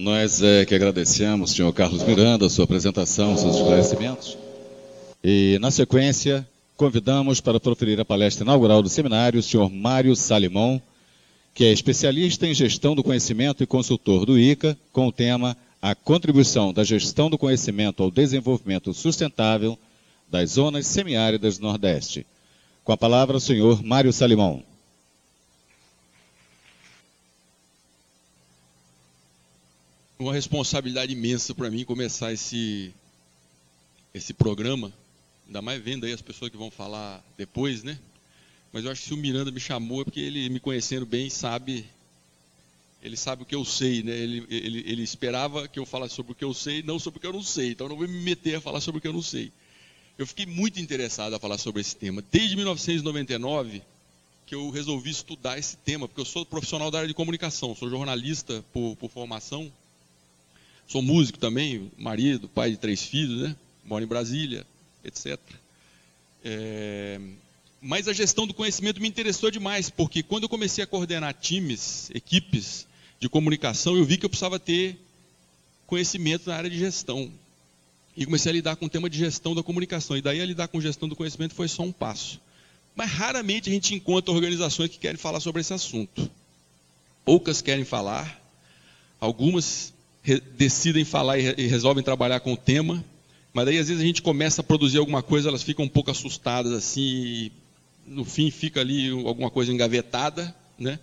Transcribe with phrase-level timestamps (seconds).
[0.00, 4.38] Nós é que agradecemos, senhor Carlos Miranda, a sua apresentação, seus esclarecimentos.
[5.22, 10.80] E, na sequência, convidamos para proferir a palestra inaugural do seminário o senhor Mário Salimão,
[11.52, 15.94] que é especialista em gestão do conhecimento e consultor do ICA, com o tema A
[15.94, 19.78] contribuição da gestão do conhecimento ao desenvolvimento sustentável
[20.30, 22.26] das zonas semiáridas do Nordeste.
[22.82, 24.69] Com a palavra, o senhor Mário Salimão.
[30.20, 32.92] Uma responsabilidade imensa para mim começar esse,
[34.12, 34.92] esse programa,
[35.46, 37.98] ainda mais vendo aí as pessoas que vão falar depois, né?
[38.70, 41.30] Mas eu acho que se o Miranda me chamou é porque ele, me conhecendo bem,
[41.30, 41.86] sabe
[43.02, 44.12] ele sabe o que eu sei, né?
[44.12, 47.20] Ele, ele, ele, esperava que eu falasse sobre o que eu sei, não sobre o
[47.22, 47.70] que eu não sei.
[47.70, 49.50] Então eu não vou me meter a falar sobre o que eu não sei.
[50.18, 52.22] Eu fiquei muito interessado a falar sobre esse tema.
[52.30, 53.80] Desde 1999
[54.44, 57.88] que eu resolvi estudar esse tema, porque eu sou profissional da área de comunicação, sou
[57.88, 59.72] jornalista por, por formação,
[60.90, 63.56] sou músico também, marido, pai de três filhos, né?
[63.84, 64.66] Moro em Brasília,
[65.04, 65.38] etc.
[66.44, 67.20] É,
[67.80, 72.10] mas a gestão do conhecimento me interessou demais, porque quando eu comecei a coordenar times,
[72.12, 72.88] equipes
[73.20, 74.98] de comunicação, eu vi que eu precisava ter
[75.86, 77.30] conhecimento na área de gestão.
[78.16, 80.16] E comecei a lidar com o tema de gestão da comunicação.
[80.16, 82.40] E daí a lidar com gestão do conhecimento foi só um passo.
[82.96, 86.28] Mas raramente a gente encontra organizações que querem falar sobre esse assunto.
[87.24, 88.42] Poucas querem falar,
[89.20, 89.94] algumas
[90.56, 93.04] decidem falar e resolvem trabalhar com o tema,
[93.52, 96.10] mas daí às vezes a gente começa a produzir alguma coisa, elas ficam um pouco
[96.10, 97.50] assustadas assim,
[98.06, 100.98] no fim fica ali alguma coisa engavetada, né?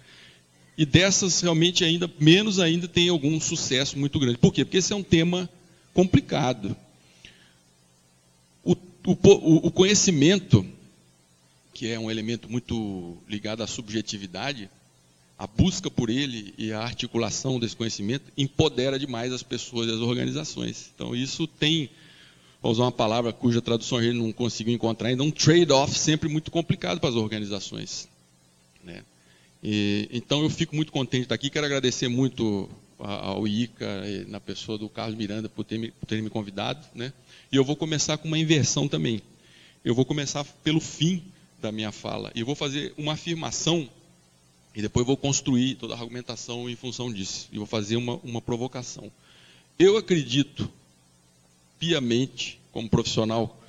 [0.77, 4.37] E dessas realmente ainda menos ainda tem algum sucesso muito grande.
[4.37, 4.63] Por quê?
[4.63, 5.49] Porque esse é um tema
[5.93, 6.77] complicado.
[8.63, 10.63] O, o, o conhecimento,
[11.73, 14.69] que é um elemento muito ligado à subjetividade,
[15.37, 19.99] a busca por ele e a articulação desse conhecimento empodera demais as pessoas e as
[19.99, 20.91] organizações.
[20.95, 21.89] Então isso tem
[22.61, 26.27] vou usar uma palavra cuja tradução a gente não conseguiu encontrar ainda, um trade-off sempre
[26.27, 28.09] muito complicado para as organizações.
[28.83, 29.03] Né?
[29.63, 32.69] E, então eu fico muito contente de estar aqui, quero agradecer muito
[32.99, 36.83] ao ICA, na pessoa do Carlos Miranda, por ter, me, por ter me convidado.
[36.95, 37.13] Né?
[37.51, 39.21] E eu vou começar com uma inversão também.
[39.85, 41.23] Eu vou começar pelo fim
[41.61, 42.31] da minha fala.
[42.33, 43.87] E vou fazer uma afirmação
[44.77, 47.49] e depois vou construir toda a argumentação em função disso.
[47.51, 49.11] E vou fazer uma, uma provocação.
[49.79, 50.71] Eu acredito
[51.79, 53.59] piamente, como profissional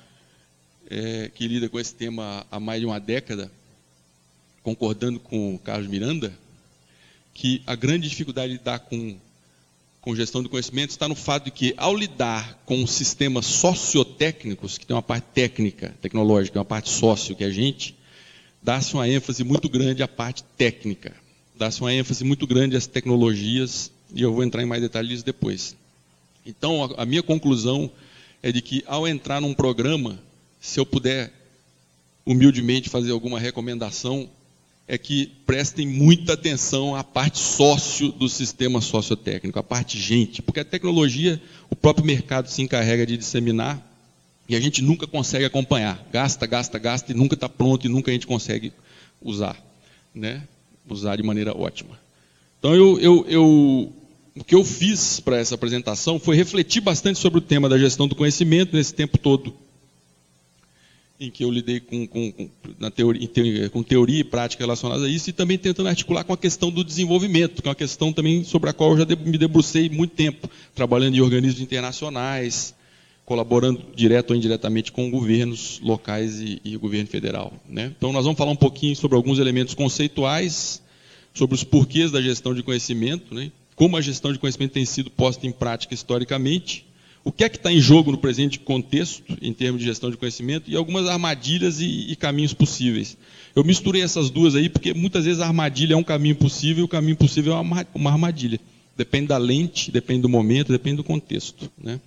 [0.87, 3.51] é, que lida com esse tema há mais de uma década,
[4.61, 6.31] concordando com o Carlos Miranda,
[7.33, 9.17] que a grande dificuldade de lidar com,
[10.01, 14.85] com gestão do conhecimento está no fato de que, ao lidar com sistemas sociotécnicos, que
[14.85, 17.97] tem uma parte técnica, tecnológica, uma parte sócio, que é a gente,
[18.61, 21.15] dá-se uma ênfase muito grande à parte técnica,
[21.55, 25.75] dá-se uma ênfase muito grande às tecnologias, e eu vou entrar em mais detalhes depois.
[26.45, 27.91] Então, a, minha conclusão
[28.41, 30.19] é de que, ao entrar num programa,
[30.59, 31.31] se eu puder
[32.25, 34.29] humildemente fazer alguma recomendação,
[34.87, 40.59] é que prestem muita atenção à parte sócio do sistema sociotécnico, a parte gente, porque
[40.59, 43.88] a tecnologia, o próprio mercado se encarrega de disseminar
[44.49, 46.03] e a gente nunca consegue acompanhar.
[46.11, 48.73] Gasta, gasta, gasta e nunca está pronto e nunca a gente consegue
[49.21, 49.55] usar,
[50.13, 50.43] né?
[50.89, 51.99] Usar de maneira ótima.
[52.57, 53.93] Então eu, eu, eu
[54.35, 58.07] o que eu fiz para essa apresentação foi refletir bastante sobre o tema da gestão
[58.07, 59.53] do conhecimento nesse tempo todo
[61.19, 62.49] em que eu lidei com, com, com,
[62.79, 66.37] na teoria, com teoria e prática relacionadas a isso, e também tentando articular com a
[66.37, 69.89] questão do desenvolvimento, que é uma questão também sobre a qual eu já me debrucei
[69.89, 72.73] muito tempo, trabalhando em organismos internacionais,
[73.29, 77.53] colaborando direto ou indiretamente com governos locais e, e governo federal.
[77.69, 77.93] Né?
[77.95, 80.81] Então, nós vamos falar um pouquinho sobre alguns elementos conceituais,
[81.31, 83.51] sobre os porquês da gestão de conhecimento, né?
[83.75, 86.87] como a gestão de conhecimento tem sido posta em prática historicamente,
[87.23, 90.17] o que é que está em jogo no presente contexto, em termos de gestão de
[90.17, 93.15] conhecimento, e algumas armadilhas e, e, caminhos possíveis.
[93.55, 96.85] Eu misturei essas duas aí, porque muitas vezes a armadilha é um caminho possível, e
[96.85, 98.59] o caminho possível é uma, uma armadilha.
[98.97, 101.69] Depende da lente, depende do momento, depende do contexto.
[101.77, 101.99] Né?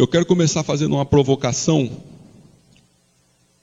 [0.00, 1.90] Eu quero começar fazendo uma provocação.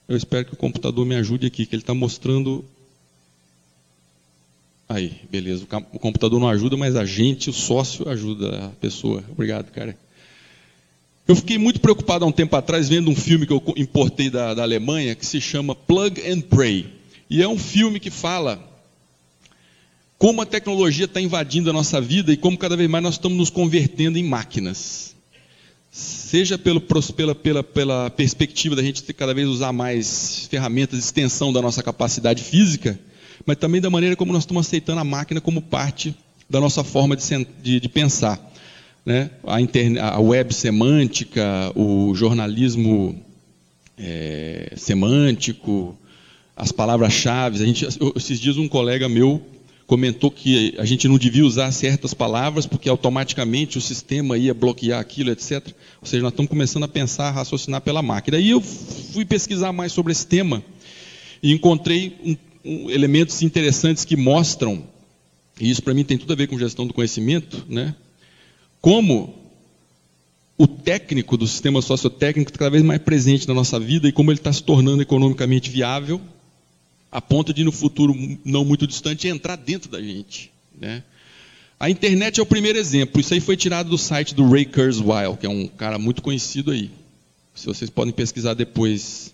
[0.07, 2.63] Eu espero que o computador me ajude aqui, que ele está mostrando
[4.87, 5.65] Aí, beleza.
[5.91, 9.23] O computador não ajuda, mas a gente, o sócio, ajuda a pessoa.
[9.31, 9.97] Obrigado, cara.
[11.27, 14.53] Eu fiquei muito preocupado há um tempo atrás vendo um filme que eu importei da,
[14.53, 16.85] da Alemanha que se chama Plug and Pray.
[17.31, 18.63] E é um filme que fala
[20.19, 23.39] como a tecnologia está invadindo a nossa vida e como cada vez mais nós estamos
[23.39, 25.16] nos convertendo em máquinas.
[26.27, 31.53] Seja pelo, pela, pela, pela perspectiva da gente cada vez usar mais ferramentas de extensão
[31.53, 32.99] da nossa capacidade física,
[33.45, 36.13] mas também da maneira como nós estamos aceitando a máquina como parte
[36.49, 37.23] da nossa forma de,
[37.63, 38.45] de, de pensar.
[39.05, 39.29] Né?
[39.45, 43.17] A, interne, a web semântica, o jornalismo
[43.97, 45.97] é, semântico,
[46.57, 47.73] as palavras-chave.
[48.17, 49.41] Esses dias um colega meu
[49.87, 54.99] comentou que a gente não devia usar certas palavras porque automaticamente o sistema ia bloquear
[54.99, 55.65] aquilo, etc.
[56.01, 58.37] Ou seja, nós estamos começando a pensar, a raciocinar pela máquina.
[58.37, 60.61] Aí eu fui pesquisar mais sobre esse tema
[61.41, 62.35] e encontrei um,
[62.65, 64.83] um, elementos interessantes que mostram,
[65.59, 67.95] e isso para mim tem tudo a ver com gestão do conhecimento, né?
[68.81, 69.35] como
[70.57, 74.31] o técnico do sistema sociotécnico está cada vez mais presente na nossa vida e como
[74.31, 76.19] ele está se tornando economicamente viável
[77.17, 78.15] a ponto de no futuro
[78.45, 80.51] não muito distante entrar dentro da gente.
[80.79, 81.01] Né?
[81.79, 83.19] A internet é o primeiro exemplo.
[83.19, 86.69] Isso aí foi tirado do site do Ray Kurzweil, que é um cara muito conhecido
[86.69, 86.91] aí.
[87.55, 89.33] Se vocês podem pesquisar depois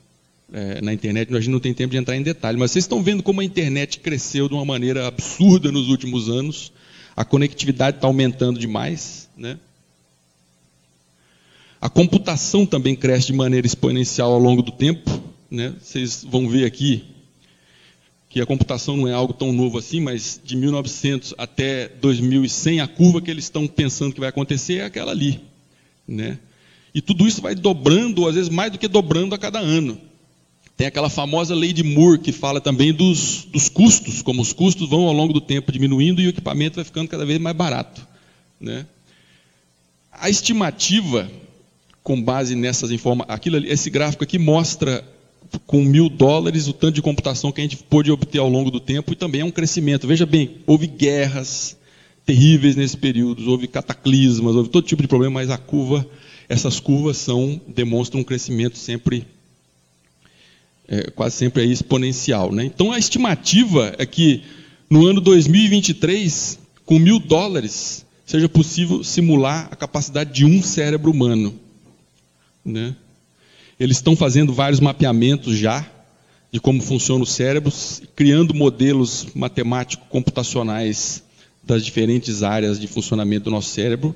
[0.53, 3.03] é, na internet, a gente não tem tempo de entrar em detalhe, mas vocês estão
[3.03, 6.71] vendo como a internet cresceu de uma maneira absurda nos últimos anos.
[7.17, 9.27] A conectividade está aumentando demais.
[9.35, 9.59] Né?
[11.81, 15.21] A computação também cresce de maneira exponencial ao longo do tempo.
[15.51, 15.75] Né?
[15.81, 17.11] Vocês vão ver aqui
[18.33, 22.87] que a computação não é algo tão novo assim, mas de 1900 até 2100, a
[22.87, 25.39] curva que eles estão pensando que vai acontecer é aquela ali.
[26.07, 26.39] Né?
[26.95, 29.99] E tudo isso vai dobrando, ou às vezes mais do que dobrando a cada ano.
[30.75, 34.89] Tem aquela famosa lei de Moore que fala também dos, dos custos, como os custos
[34.89, 38.01] vão ao longo do tempo diminuindo e o equipamento vai ficando cada vez mais barato.
[38.59, 38.83] Né?
[40.11, 41.29] A estimativa,
[42.01, 45.07] com base nessas informações, esse gráfico aqui mostra
[45.59, 48.79] com mil dólares o tanto de computação que a gente pôde obter ao longo do
[48.79, 50.07] tempo e também é um crescimento.
[50.07, 51.77] Veja bem, houve guerras
[52.25, 56.07] terríveis nesse período, houve cataclismas, houve todo tipo de problema, mas a curva,
[56.47, 59.25] essas curvas são demonstram um crescimento sempre
[60.87, 62.51] é, quase sempre exponencial.
[62.51, 62.65] Né?
[62.65, 64.43] Então a estimativa é que
[64.89, 71.53] no ano 2023, com mil dólares, seja possível simular a capacidade de um cérebro humano.
[72.63, 72.95] Né?
[73.79, 75.85] Eles estão fazendo vários mapeamentos já
[76.51, 77.73] de como funciona o cérebro,
[78.15, 81.23] criando modelos matemático-computacionais
[81.63, 84.15] das diferentes áreas de funcionamento do nosso cérebro.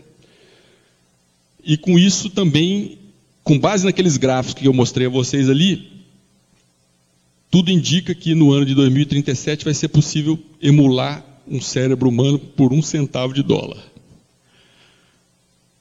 [1.64, 3.00] E com isso também,
[3.44, 5.90] com base naqueles gráficos que eu mostrei a vocês ali,
[7.50, 12.72] tudo indica que no ano de 2037 vai ser possível emular um cérebro humano por
[12.72, 13.82] um centavo de dólar.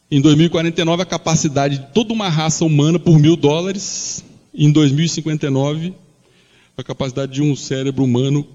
[0.09, 4.25] Em 2049, a capacidade de toda uma raça humana por mil dólares.
[4.55, 5.93] Em 2059,
[6.77, 8.47] a capacidade de um cérebro humano.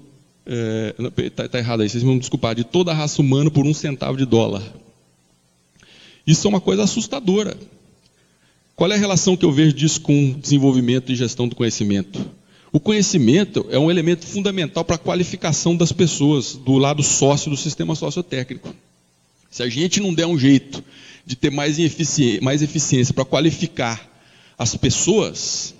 [1.18, 2.54] Está é, tá errado aí, vocês vão me desculpar.
[2.54, 4.62] De toda a raça humana por um centavo de dólar.
[6.26, 7.54] Isso é uma coisa assustadora.
[8.74, 12.24] Qual é a relação que eu vejo disso com desenvolvimento e gestão do conhecimento?
[12.72, 17.56] O conhecimento é um elemento fundamental para a qualificação das pessoas do lado sócio do
[17.58, 18.74] sistema sociotécnico.
[19.50, 20.82] Se a gente não der um jeito
[21.24, 24.10] de ter mais, eficiência, mais eficiência para qualificar
[24.58, 25.74] as pessoas,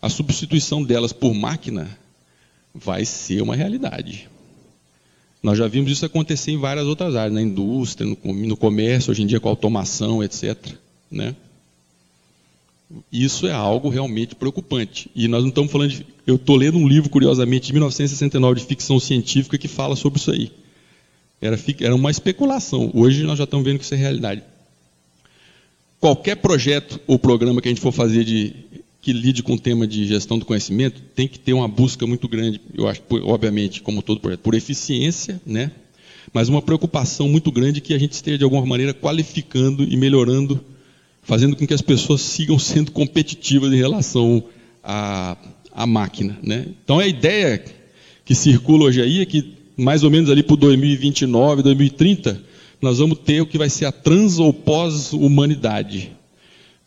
[0.00, 1.98] a substituição delas por máquina
[2.74, 4.28] vai ser uma realidade.
[5.42, 9.22] Nós já vimos isso acontecer em várias outras áreas, na indústria, no, no comércio, hoje
[9.22, 10.56] em dia com automação, etc.
[11.10, 11.34] Né?
[13.12, 15.10] Isso é algo realmente preocupante.
[15.14, 16.06] E nós não estamos falando de.
[16.26, 20.30] Eu estou lendo um livro, curiosamente, de 1969, de ficção científica, que fala sobre isso
[20.30, 20.50] aí.
[21.42, 22.90] Era, era uma especulação.
[22.94, 24.42] Hoje nós já estamos vendo que isso é realidade
[26.04, 28.52] qualquer projeto ou programa que a gente for fazer de,
[29.00, 32.28] que lide com o tema de gestão do conhecimento tem que ter uma busca muito
[32.28, 35.70] grande, eu acho, obviamente, como todo projeto, por eficiência, né?
[36.30, 40.62] mas uma preocupação muito grande que a gente esteja, de alguma maneira, qualificando e melhorando,
[41.22, 44.44] fazendo com que as pessoas sigam sendo competitivas em relação
[44.82, 45.38] à,
[45.72, 46.38] à máquina.
[46.42, 46.66] Né?
[46.84, 47.64] Então, a ideia
[48.26, 52.42] que circula hoje aí é que, mais ou menos ali para 2029, 2030,
[52.84, 56.12] nós vamos ter o que vai ser a trans ou pós-humanidade.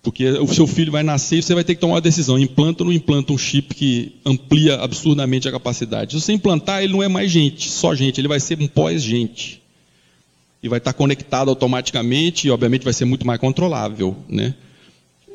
[0.02, 2.84] Porque o seu filho vai nascer e você vai ter que tomar uma decisão: implanta
[2.84, 6.14] ou não implanta um chip que amplia absurdamente a capacidade?
[6.14, 9.62] Se você implantar, ele não é mais gente, só gente, ele vai ser um pós-gente.
[10.64, 14.56] E vai estar conectado automaticamente e, obviamente, vai ser muito mais controlável, né?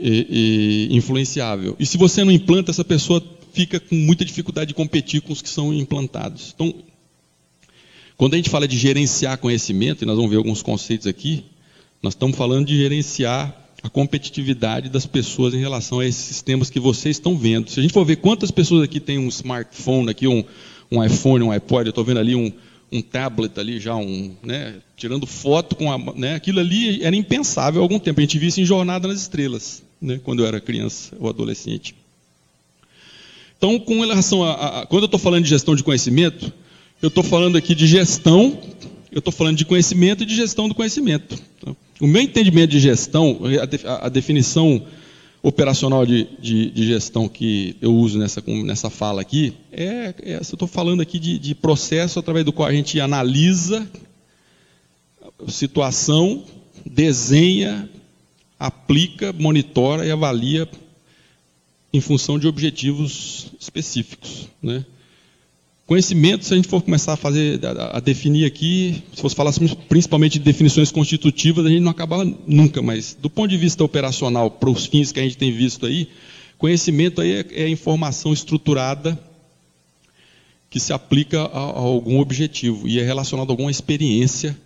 [0.00, 1.76] E, e influenciável.
[1.78, 5.42] E se você não implanta, essa pessoa fica com muita dificuldade de competir com os
[5.42, 6.52] que são implantados.
[6.54, 6.74] Então,
[8.22, 11.44] quando a gente fala de gerenciar conhecimento, e nós vamos ver alguns conceitos aqui,
[12.00, 13.52] nós estamos falando de gerenciar
[13.82, 17.68] a competitividade das pessoas em relação a esses sistemas que vocês estão vendo.
[17.68, 20.44] Se a gente for ver quantas pessoas aqui têm um smartphone, aqui um,
[20.88, 22.52] um iPhone, um iPod, eu estou vendo ali um,
[22.92, 27.80] um tablet ali já, um, né, tirando foto com a, né, aquilo ali era impensável
[27.80, 28.20] há algum tempo.
[28.20, 31.96] A gente via isso em Jornada nas Estrelas, né, quando eu era criança ou adolescente.
[33.58, 36.52] Então, com relação a, a quando eu estou falando de gestão de conhecimento,
[37.02, 38.58] eu estou falando aqui de gestão
[39.12, 41.38] eu estou falando de conhecimento e de gestão do conhecimento.
[42.00, 43.40] O meu entendimento de gestão,
[44.00, 44.86] a, definição
[45.42, 50.40] operacional de, de, de, gestão que eu uso nessa, nessa fala aqui, é, é eu
[50.40, 53.86] estou falando aqui de, de processo através do qual a gente analisa
[55.48, 56.42] situação,
[56.86, 57.88] desenha,
[58.58, 60.66] aplica, monitora e avalia
[61.92, 64.48] em função de objetivos específicos.
[64.62, 64.86] Né?
[65.92, 67.60] Conhecimento, se a gente for começar a fazer,
[67.92, 69.52] a, definir aqui, se fosse falar
[69.90, 74.50] principalmente de definições constitutivas, a gente não acaba nunca, mas do ponto de vista operacional,
[74.50, 76.08] para os fins que a gente tem visto aí,
[76.56, 79.22] conhecimento aí é, é informação estruturada
[80.70, 84.56] que se aplica a, a, algum objetivo e é relacionado a alguma experiência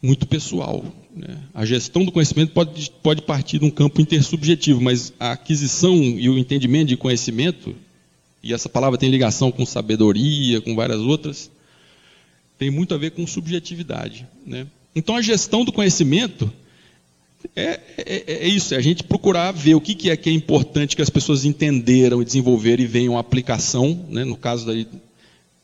[0.00, 0.84] muito pessoal.
[1.12, 1.38] Né?
[1.52, 6.30] A gestão do conhecimento pode, pode partir de um campo intersubjetivo, mas a aquisição e
[6.30, 7.74] o entendimento de conhecimento
[8.42, 11.50] e essa palavra tem ligação com sabedoria, com várias outras,
[12.58, 14.26] tem muito a ver com subjetividade.
[14.46, 14.66] Né?
[14.94, 16.50] Então a gestão do conhecimento
[17.54, 20.32] é, é, é, isso, é a gente procurar ver o que, que é que é
[20.32, 24.24] importante que as pessoas entenderam e desenvolveram e venham à aplicação, né?
[24.24, 24.86] no caso daí,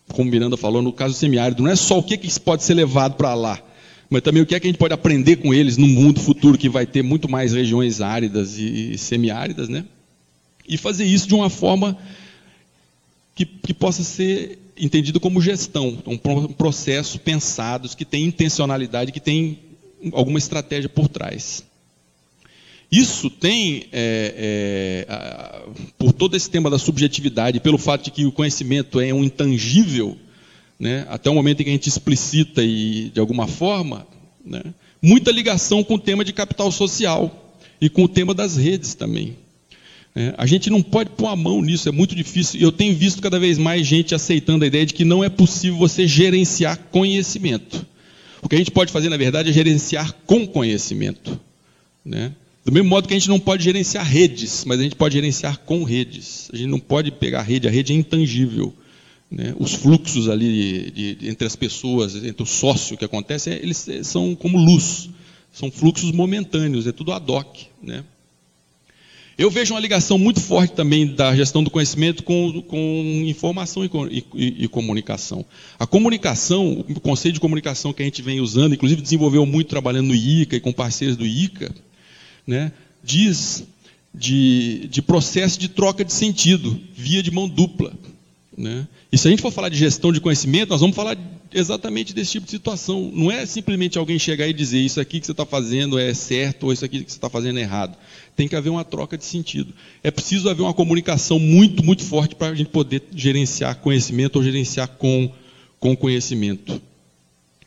[0.09, 2.75] como Miranda falou, no caso do semiárido, não é só o que, que pode ser
[2.75, 3.61] levado para lá,
[4.09, 6.57] mas também o que é que a gente pode aprender com eles no mundo futuro
[6.57, 9.85] que vai ter muito mais regiões áridas e semiáridas, né?
[10.69, 11.99] E fazer isso de uma forma
[13.35, 16.17] que, que possa ser entendido como gestão, um
[16.53, 19.59] processo pensado, que tem intencionalidade, que tem
[20.13, 21.65] alguma estratégia por trás.
[22.91, 28.33] Isso tem, é, é, por todo esse tema da subjetividade, pelo fato de que o
[28.33, 30.17] conhecimento é um intangível,
[30.79, 34.07] né, até o momento em que a gente explicita e, de alguma forma,
[34.45, 34.63] né,
[35.01, 39.37] muita ligação com o tema de capital social e com o tema das redes também.
[40.17, 42.61] É, a gente não pode pôr a mão nisso, é muito difícil.
[42.61, 45.77] Eu tenho visto cada vez mais gente aceitando a ideia de que não é possível
[45.77, 47.85] você gerenciar conhecimento.
[48.41, 51.41] O que a gente pode fazer, na verdade, é gerenciar com conhecimento.
[52.05, 52.33] Né?
[52.65, 55.59] Do mesmo modo que a gente não pode gerenciar redes, mas a gente pode gerenciar
[55.59, 56.49] com redes.
[56.53, 58.73] A gente não pode pegar a rede, a rede é intangível.
[59.31, 59.55] Né?
[59.59, 64.35] Os fluxos ali de, de, entre as pessoas, entre o sócio que acontece, eles são
[64.37, 65.11] como luz.
[65.53, 67.67] São fluxos momentâneos, é tudo ad hoc.
[67.83, 68.05] Né?
[69.37, 73.91] Eu vejo uma ligação muito forte também da gestão do conhecimento com, com informação e,
[74.35, 75.45] e, e, comunicação.
[75.79, 80.09] A comunicação, o conceito de comunicação que a gente vem usando, inclusive desenvolveu muito trabalhando
[80.09, 81.75] no ICA e com parceiros do ICA,
[82.47, 82.71] né,
[83.03, 83.65] diz
[84.15, 87.93] de, de processo de troca de sentido, via de mão dupla.
[88.57, 88.87] Né?
[89.11, 91.17] E se a gente for falar de gestão de conhecimento, nós vamos falar
[91.55, 93.11] exatamente desse tipo de situação.
[93.15, 96.65] Não é simplesmente alguém chegar e dizer isso aqui que você está fazendo é certo
[96.65, 97.97] ou isso aqui que você está fazendo é errado.
[98.37, 99.73] Tem que haver uma troca de sentido.
[100.03, 104.43] É preciso haver uma comunicação muito, muito forte para a gente poder gerenciar conhecimento ou
[104.43, 105.31] gerenciar com,
[105.79, 106.83] com conhecimento.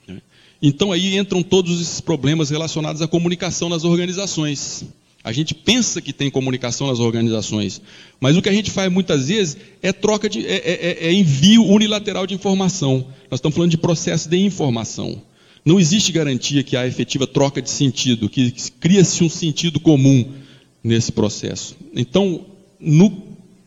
[0.06, 0.22] Né?
[0.62, 4.84] Então aí entram todos esses problemas relacionados à comunicação nas organizações.
[5.28, 7.82] A gente pensa que tem comunicação nas organizações,
[8.18, 11.14] mas o que a gente faz muitas vezes é troca de, é, é, é, é
[11.14, 13.06] envio unilateral de informação.
[13.30, 15.22] Nós estamos falando de processo de informação.
[15.66, 20.32] Não existe garantia que há efetiva troca de sentido, que cria-se um sentido comum
[20.82, 21.76] nesse processo.
[21.94, 22.46] Então,
[22.80, 23.12] no,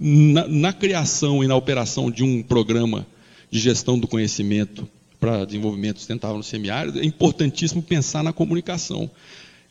[0.00, 3.06] na, na criação e na operação de um programa
[3.50, 4.88] de gestão do conhecimento
[5.20, 9.10] para desenvolvimento sustentável no semiárido, é importantíssimo pensar na comunicação.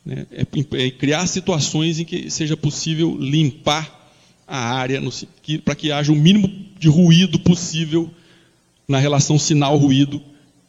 [0.04, 0.26] Né?
[0.30, 0.46] É,
[0.84, 3.98] é criar situações em que seja possível limpar
[4.46, 5.00] a área
[5.64, 8.10] para que haja o mínimo de ruído possível
[8.88, 10.20] na relação sinal-ruído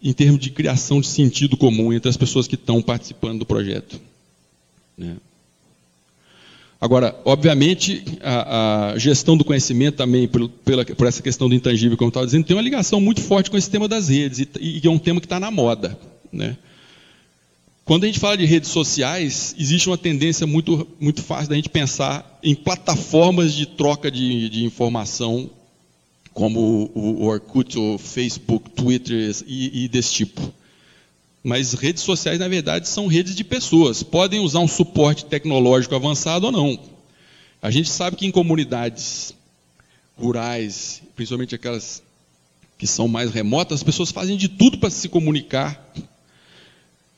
[0.03, 3.99] em termos de criação de sentido comum entre as pessoas que estão participando do projeto.
[4.97, 5.15] Né?
[6.79, 11.95] Agora, obviamente, a, a, gestão do conhecimento também, por, pela, por essa questão do intangível,
[11.95, 14.49] como eu estava dizendo, tem uma ligação muito forte com esse tema das redes, e,
[14.59, 15.97] e é um tema que está na moda.
[16.33, 16.57] Né?
[17.91, 21.67] Quando a gente fala de redes sociais, existe uma tendência muito, muito fácil da gente
[21.67, 25.49] pensar em plataformas de troca de, de informação,
[26.33, 30.53] como o, o Orkut, o Facebook, Twitter e, e desse tipo.
[31.43, 34.01] Mas redes sociais, na verdade, são redes de pessoas.
[34.01, 36.79] Podem usar um suporte tecnológico avançado ou não.
[37.61, 39.35] A gente sabe que em comunidades
[40.17, 42.01] rurais, principalmente aquelas
[42.77, 45.91] que são mais remotas, as pessoas fazem de tudo para se comunicar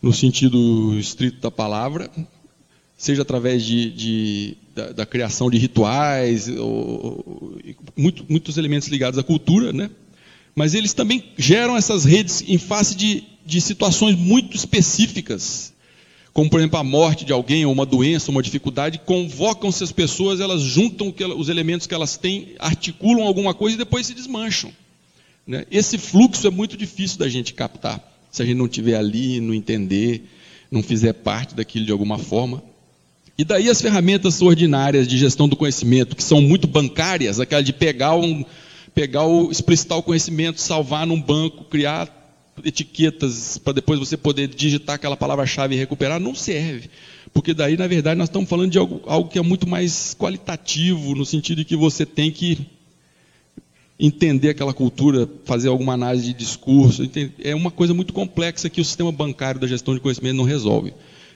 [0.04, 2.12] no sentido estrito da palavra,
[2.98, 7.58] seja através de, de da, da, criação de rituais, ou,
[7.96, 9.90] muito, muitos elementos ligados à cultura, né?
[10.54, 15.72] mas eles também geram essas redes em face de, de situações muito específicas,
[16.34, 20.42] como por exemplo a morte de alguém, ou uma doença, uma dificuldade, convocam-se as pessoas,
[20.42, 24.72] elas juntam os elementos que elas têm, articulam alguma coisa e depois se desmancham.
[25.48, 25.66] Né?
[25.72, 29.54] Esse fluxo é muito difícil da gente captar se a gente não estiver ali, não
[29.54, 30.28] entender,
[30.72, 32.64] não fizer parte daquilo de alguma forma.
[33.38, 37.72] E daí as ferramentas ordinárias de gestão do conhecimento, que são muito bancárias, aquela de
[37.72, 38.44] pegar, um,
[38.94, 42.10] pegar o, explicitar o conhecimento, salvar num banco, criar
[42.66, 46.90] etiquetas para depois você poder digitar aquela palavra-chave e recuperar, não serve.
[47.32, 51.14] Porque daí, na verdade, nós estamos falando de algo, algo que é muito mais qualitativo,
[51.14, 52.66] no sentido de que você tem que
[54.06, 57.10] entender aquela cultura, fazer alguma análise de discurso.
[57.42, 60.94] É uma coisa muito complexa que o sistema bancário da gestão de conhecimento não resolve.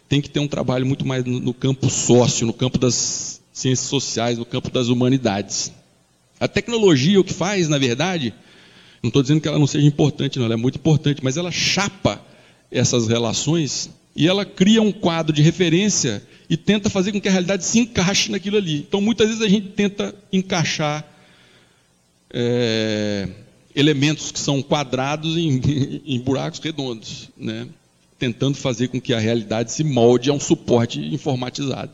[0.09, 4.37] Tem que ter um trabalho muito mais no campo sócio, no campo das ciências sociais,
[4.37, 5.71] no campo das humanidades.
[6.41, 8.33] A tecnologia, o que faz, na verdade,
[9.01, 11.51] não estou dizendo que ela não seja importante, não, ela é muito importante, mas ela
[11.51, 12.21] chapa
[12.69, 17.31] essas relações e ela cria um quadro de referência e tenta fazer com que a
[17.31, 18.79] realidade se encaixe naquilo ali.
[18.79, 21.16] Então, muitas vezes a gente tenta encaixar
[22.33, 23.27] é,
[23.75, 25.61] elementos que são quadrados em,
[26.05, 27.67] em buracos redondos, né?
[28.19, 31.91] tentando fazer com que a realidade se molde a um suporte informatizado.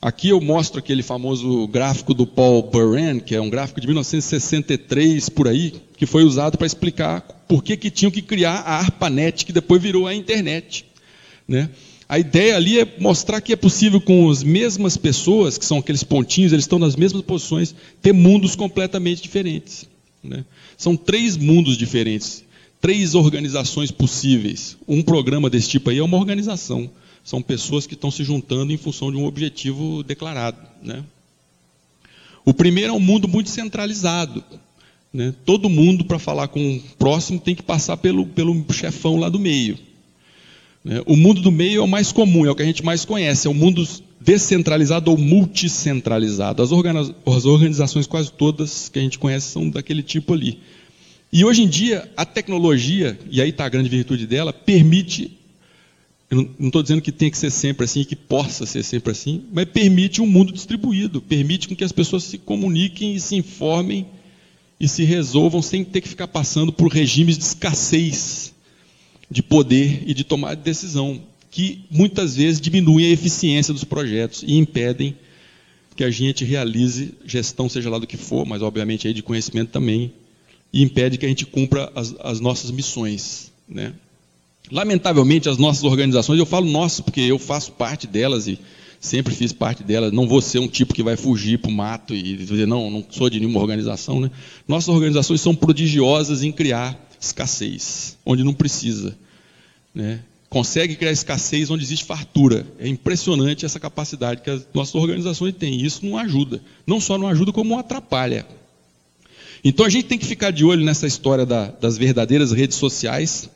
[0.00, 5.28] Aqui eu mostro aquele famoso gráfico do Paul Buran, que é um gráfico de 1963
[5.28, 9.44] por aí, que foi usado para explicar por que, que tinham que criar a ARPANET,
[9.44, 10.84] que depois virou a internet.
[11.48, 11.68] Né?
[12.08, 16.02] A ideia ali é mostrar que é possível com as mesmas pessoas, que são aqueles
[16.02, 19.86] pontinhos, eles estão nas mesmas posições, ter mundos completamente diferentes.
[20.24, 20.44] Né?
[20.76, 22.44] São três mundos diferentes,
[22.80, 24.76] três organizações possíveis.
[24.88, 26.90] Um programa desse tipo aí é uma organização
[27.28, 30.56] são pessoas que estão se juntando em função de um objetivo declarado.
[30.82, 31.04] Né?
[32.42, 34.42] O primeiro é um mundo muito centralizado.
[35.12, 35.34] Né?
[35.44, 39.38] Todo mundo, para falar com o próximo, tem que passar pelo, pelo chefão lá do
[39.38, 39.78] meio.
[40.88, 41.02] Né?
[41.04, 43.46] O mundo do meio é o mais comum, é o que a gente mais conhece,
[43.46, 43.86] é o mundo
[44.18, 46.62] descentralizado ou multicentralizado.
[46.62, 46.72] As
[47.44, 50.58] organizações quase todas que a gente conhece são daquele tipo ali.
[51.30, 55.36] E hoje em dia, a tecnologia, e aí está a grande virtude dela, permite
[56.30, 59.44] eu não estou dizendo que tem que ser sempre assim, que possa ser sempre assim,
[59.50, 64.06] mas permite um mundo distribuído, permite com que as pessoas se comuniquem e se informem
[64.78, 68.52] e se resolvam sem ter que ficar passando por regimes de escassez
[69.30, 74.42] de poder e de tomar de decisão, que muitas vezes diminuem a eficiência dos projetos
[74.46, 75.16] e impedem
[75.96, 79.70] que a gente realize gestão, seja lá do que for, mas obviamente aí de conhecimento
[79.70, 80.12] também,
[80.72, 83.50] e impede que a gente cumpra as, as nossas missões.
[83.68, 83.92] Né?
[84.70, 88.58] Lamentavelmente, as nossas organizações, eu falo nossas porque eu faço parte delas e
[89.00, 90.12] sempre fiz parte delas.
[90.12, 93.04] Não vou ser um tipo que vai fugir para o mato e dizer, não, não
[93.10, 94.20] sou de nenhuma organização.
[94.20, 94.30] Né?
[94.68, 99.16] Nossas organizações são prodigiosas em criar escassez, onde não precisa.
[99.94, 100.20] Né?
[100.48, 102.66] Consegue criar escassez onde existe fartura.
[102.78, 105.82] É impressionante essa capacidade que as nossas organizações têm.
[105.82, 106.60] Isso não ajuda.
[106.86, 108.46] Não só não ajuda, como atrapalha.
[109.62, 113.50] Então a gente tem que ficar de olho nessa história da, das verdadeiras redes sociais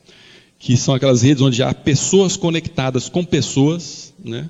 [0.63, 4.49] que são aquelas redes onde há pessoas conectadas com pessoas, né?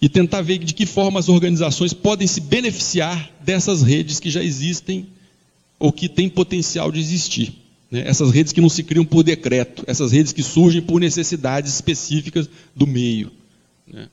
[0.00, 4.42] E tentar ver de que forma as organizações podem se beneficiar dessas redes que já
[4.42, 5.06] existem
[5.78, 7.54] ou que têm potencial de existir.
[7.90, 8.02] Né?
[8.06, 12.48] Essas redes que não se criam por decreto, essas redes que surgem por necessidades específicas
[12.74, 13.30] do meio.
[13.86, 14.08] Né?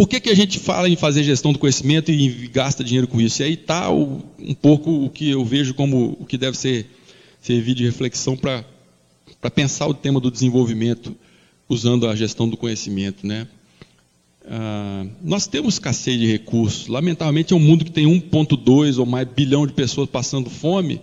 [0.00, 3.20] Por que, que a gente fala em fazer gestão do conhecimento e gasta dinheiro com
[3.20, 3.42] isso?
[3.42, 6.86] E aí está um pouco o que eu vejo como o que deve ser
[7.40, 8.64] servir de reflexão para
[9.54, 11.14] pensar o tema do desenvolvimento
[11.68, 13.26] usando a gestão do conhecimento.
[13.26, 13.46] Né?
[14.46, 16.86] Ah, nós temos escassez de recursos.
[16.86, 21.00] Lamentavelmente, é um mundo que tem 1,2 ou mais bilhão de pessoas passando fome,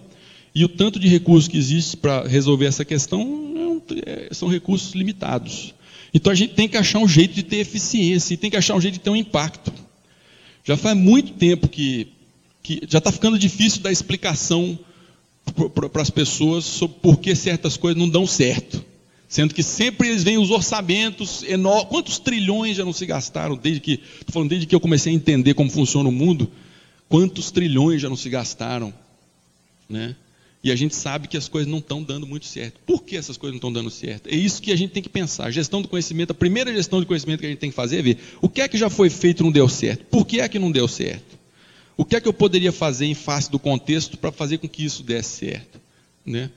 [0.53, 5.73] e o tanto de recursos que existe para resolver essa questão é, são recursos limitados.
[6.13, 8.75] Então a gente tem que achar um jeito de ter eficiência e tem que achar
[8.75, 9.71] um jeito de ter um impacto.
[10.63, 12.07] Já faz muito tempo que,
[12.63, 14.77] que já está ficando difícil dar explicação
[15.91, 18.83] para as pessoas sobre por que certas coisas não dão certo.
[19.27, 21.89] Sendo que sempre eles veem os orçamentos enormes.
[21.89, 23.93] Quantos trilhões já não se gastaram desde que.
[24.19, 26.49] Estou falando desde que eu comecei a entender como funciona o mundo.
[27.09, 28.93] Quantos trilhões já não se gastaram?
[29.89, 30.15] Né?
[30.63, 32.79] E a gente sabe que as coisas não estão dando muito certo.
[32.85, 34.27] Por que essas coisas não estão dando certo?
[34.27, 35.45] É isso que a gente tem que pensar.
[35.45, 37.99] A gestão do conhecimento, a primeira gestão de conhecimento que a gente tem que fazer
[37.99, 40.05] é ver o que é que já foi feito e não deu certo.
[40.05, 41.37] Por que é que não deu certo?
[41.95, 44.83] O que é que eu poderia fazer em face do contexto para fazer com que
[44.83, 45.79] isso desse certo?
[46.25, 46.49] Né?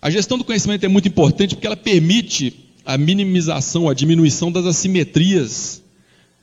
[0.00, 4.64] A gestão do conhecimento é muito importante porque ela permite a minimização, a diminuição das
[4.64, 5.82] assimetrias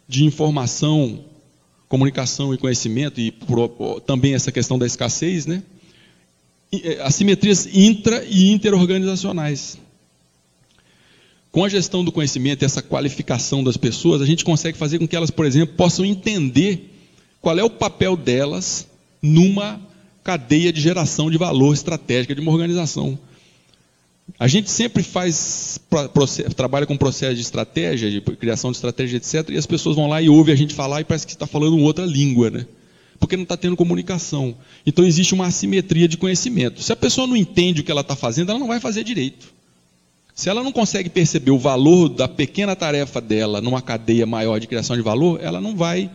[0.08, 1.24] de informação,
[1.88, 5.64] comunicação e conhecimento, e por, também essa questão da escassez, né?
[6.72, 9.78] É, assimetrias intra e interorganizacionais.
[11.52, 15.08] Com a gestão do conhecimento e essa qualificação das pessoas, a gente consegue fazer com
[15.08, 16.92] que elas, por exemplo, possam entender
[17.42, 18.86] qual é o papel delas
[19.22, 19.80] numa
[20.22, 23.18] cadeia de geração de valor estratégica de uma organização.
[24.40, 25.80] A gente sempre faz
[26.56, 29.50] trabalha com processo de estratégia, de criação de estratégia, etc.
[29.50, 31.78] E as pessoas vão lá e ouvem a gente falar e parece que está falando
[31.80, 32.66] outra língua, né?
[33.20, 34.56] Porque não está tendo comunicação.
[34.86, 36.82] Então existe uma assimetria de conhecimento.
[36.82, 39.54] Se a pessoa não entende o que ela está fazendo, ela não vai fazer direito.
[40.34, 44.68] Se ela não consegue perceber o valor da pequena tarefa dela numa cadeia maior de
[44.68, 46.12] criação de valor, ela não vai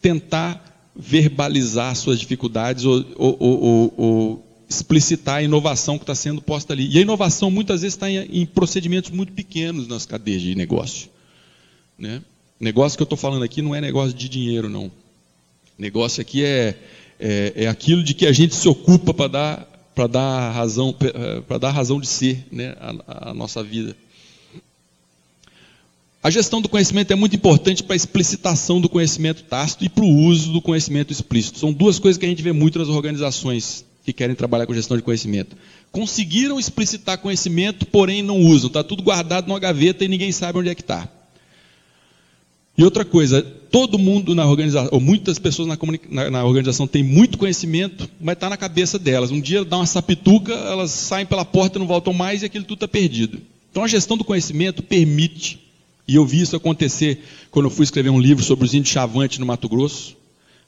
[0.00, 0.62] tentar
[0.94, 6.88] verbalizar suas dificuldades ou, ou, ou, ou explicitar a inovação que está sendo posta ali.
[6.88, 11.08] E a inovação muitas vezes está em, em procedimentos muito pequenos nas cadeias de negócio.
[11.98, 12.22] Né?
[12.58, 14.90] Negócio que eu estou falando aqui não é negócio de dinheiro, não.
[15.78, 16.78] Negócio aqui é,
[17.18, 20.94] é, é aquilo de que a gente se ocupa para dar para dar razão
[21.46, 23.94] para dar razão de ser, né, a, a nossa vida.
[26.22, 30.04] A gestão do conhecimento é muito importante para a explicitação do conhecimento tácito e para
[30.04, 31.58] o uso do conhecimento explícito.
[31.58, 34.96] São duas coisas que a gente vê muito nas organizações que querem trabalhar com gestão
[34.96, 35.56] de conhecimento.
[35.90, 38.68] Conseguiram explicitar conhecimento, porém não usam.
[38.68, 41.08] Está tudo guardado numa gaveta e ninguém sabe onde é que está.
[42.76, 47.02] E outra coisa, todo mundo na organização, ou muitas pessoas na, na, na organização têm
[47.02, 49.30] muito conhecimento, mas está na cabeça delas.
[49.30, 52.64] Um dia dá uma sapituca, elas saem pela porta e não voltam mais e aquilo
[52.64, 53.40] tudo está perdido.
[53.70, 55.60] Então a gestão do conhecimento permite,
[56.08, 59.38] e eu vi isso acontecer quando eu fui escrever um livro sobre os índios chavantes
[59.38, 60.16] no Mato Grosso,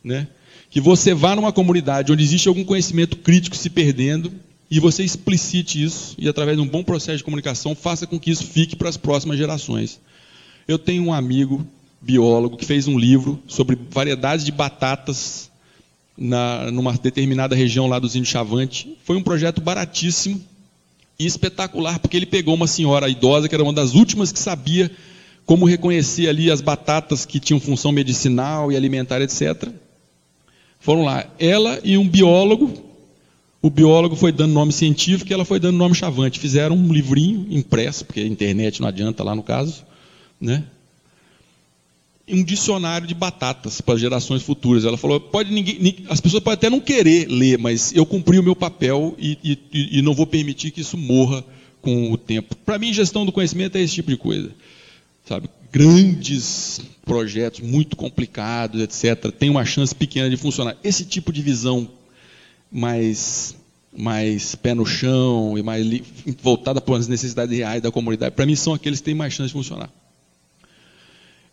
[0.02, 0.28] né?
[0.70, 4.32] Que você vá numa comunidade onde existe algum conhecimento crítico se perdendo
[4.70, 8.30] e você explicite isso e através de um bom processo de comunicação faça com que
[8.30, 10.00] isso fique para as próximas gerações.
[10.66, 11.66] Eu tenho um amigo
[12.00, 15.50] biólogo que fez um livro sobre variedades de batatas
[16.16, 18.96] na, numa determinada região lá dos Índios Chavante.
[19.04, 20.42] Foi um projeto baratíssimo
[21.18, 24.90] e espetacular, porque ele pegou uma senhora idosa, que era uma das últimas que sabia
[25.46, 29.68] como reconhecer ali as batatas que tinham função medicinal e alimentar, etc.
[30.84, 32.70] Foram lá, ela e um biólogo.
[33.62, 36.38] O biólogo foi dando nome científico e ela foi dando nome chavante.
[36.38, 39.82] Fizeram um livrinho impresso, porque a internet não adianta lá no caso,
[40.38, 40.62] né?
[42.28, 44.84] Um dicionário de batatas para gerações futuras.
[44.84, 48.42] Ela falou: pode ninguém, as pessoas podem até não querer ler, mas eu cumpri o
[48.42, 49.38] meu papel e,
[49.72, 51.42] e, e não vou permitir que isso morra
[51.80, 52.54] com o tempo.
[52.56, 54.50] Para mim, gestão do conhecimento é esse tipo de coisa,
[55.24, 55.48] sabe?
[55.74, 60.76] Grandes projetos muito complicados, etc., tem uma chance pequena de funcionar.
[60.84, 61.90] Esse tipo de visão
[62.70, 63.56] mais,
[63.92, 65.84] mais pé no chão e mais
[66.40, 69.48] voltada para as necessidades reais da comunidade, para mim são aqueles que têm mais chance
[69.48, 69.90] de funcionar.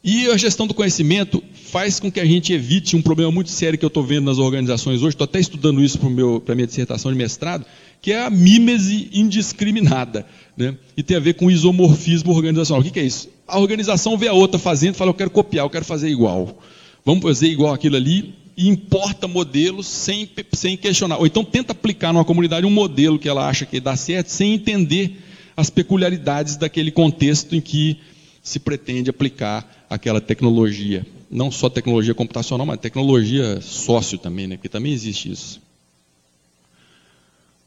[0.04, 3.78] E a gestão do conhecimento faz com que a gente evite um problema muito sério
[3.78, 7.12] que eu estou vendo nas organizações hoje, estou até estudando isso para a minha dissertação
[7.12, 7.66] de mestrado,
[8.00, 10.28] que é a mímese indiscriminada.
[10.56, 10.78] Né?
[10.96, 12.82] E tem a ver com isomorfismo organizacional.
[12.82, 13.30] O que, que é isso?
[13.52, 16.58] A organização vê a outra fazendo fala, eu quero copiar, eu quero fazer igual.
[17.06, 21.18] Vamos fazer igual aquilo ali e importa modelos sem, sem questionar.
[21.18, 24.54] Ou então tenta aplicar numa comunidade um modelo que ela acha que dá certo, sem
[24.54, 25.18] entender
[25.56, 27.98] as peculiaridades daquele contexto em que
[28.42, 31.06] se pretende aplicar aquela tecnologia.
[31.30, 34.56] Não só tecnologia computacional, mas tecnologia sócio também, né?
[34.56, 35.62] porque também existe isso.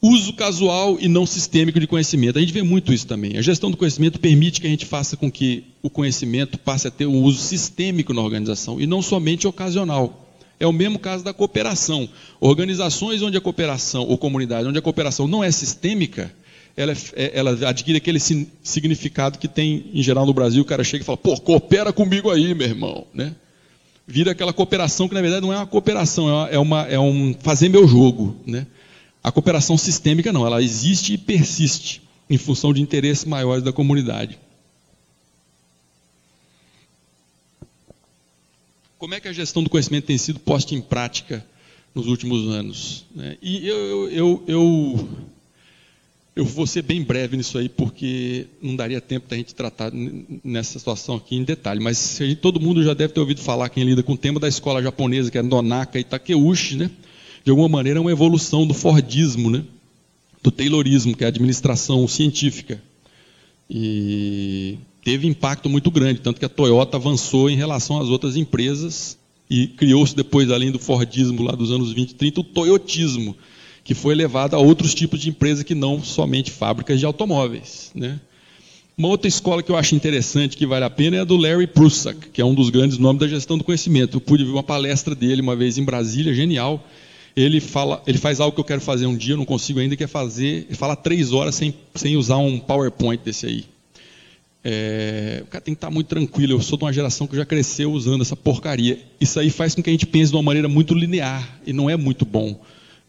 [0.07, 2.37] Uso casual e não sistêmico de conhecimento.
[2.37, 3.39] A gente vê muito isso também.
[3.39, 6.91] A gestão do conhecimento permite que a gente faça com que o conhecimento passe a
[6.91, 10.29] ter um uso sistêmico na organização e não somente ocasional.
[10.61, 12.07] É o mesmo caso da cooperação.
[12.39, 16.31] Organizações onde a cooperação, ou comunidades onde a cooperação não é sistêmica,
[16.77, 18.21] ela, é, é, ela adquire aquele
[18.63, 22.31] significado que tem, em geral, no Brasil, o cara chega e fala, pô, coopera comigo
[22.31, 23.07] aí, meu irmão.
[23.15, 23.35] Né?
[24.07, 27.35] Vira aquela cooperação que, na verdade, não é uma cooperação, é, uma, é, é um
[27.41, 28.37] fazer meu jogo.
[28.47, 28.67] Né?
[29.25, 34.39] A cooperação sistêmica não, ela existe e persiste em função de interesses maiores da comunidade.
[38.99, 41.45] Como é que a gestão do conhecimento tem sido posta em prática
[41.95, 43.07] nos últimos anos?
[43.15, 43.39] Né?
[43.41, 45.09] E eu, eu, eu
[46.37, 49.93] eu vou ser bem breve nisso aí, porque não daria tempo da gente tratar
[50.43, 51.81] nessa situação aqui em detalhe.
[51.81, 54.83] Mas todo mundo já deve ter ouvido falar, quem lida com o tema da escola
[54.83, 56.91] japonesa, que é Nonaka e Takeuchi, né?
[57.45, 59.63] De alguma maneira é uma evolução do Fordismo, né?
[60.43, 62.83] Do Taylorismo, que é a administração científica.
[63.69, 69.19] E teve impacto muito grande, tanto que a Toyota avançou em relação às outras empresas
[69.49, 73.37] e criou-se depois, além do Fordismo lá dos anos 20 e 30, o Toyotismo,
[73.85, 77.91] que foi levado a outros tipos de empresas que não somente fábricas de automóveis.
[77.95, 78.19] Né?
[78.97, 81.67] Uma outra escola que eu acho interessante, que vale a pena, é a do Larry
[81.67, 84.17] Prusak, que é um dos grandes nomes da gestão do conhecimento.
[84.17, 86.83] Eu pude ver uma palestra dele uma vez em Brasília, genial.
[87.37, 89.97] Ele, fala, ele faz algo que eu quero fazer um dia, eu não consigo ainda,
[89.97, 93.65] que é fazer, ele fala três horas sem, sem usar um PowerPoint desse aí.
[94.67, 96.55] É, o cara tem que estar muito tranquilo.
[96.55, 98.99] Eu sou de uma geração que já cresceu usando essa porcaria.
[99.21, 101.91] Isso aí faz com que a gente pense de uma maneira muito linear e não
[101.91, 102.59] é muito bom.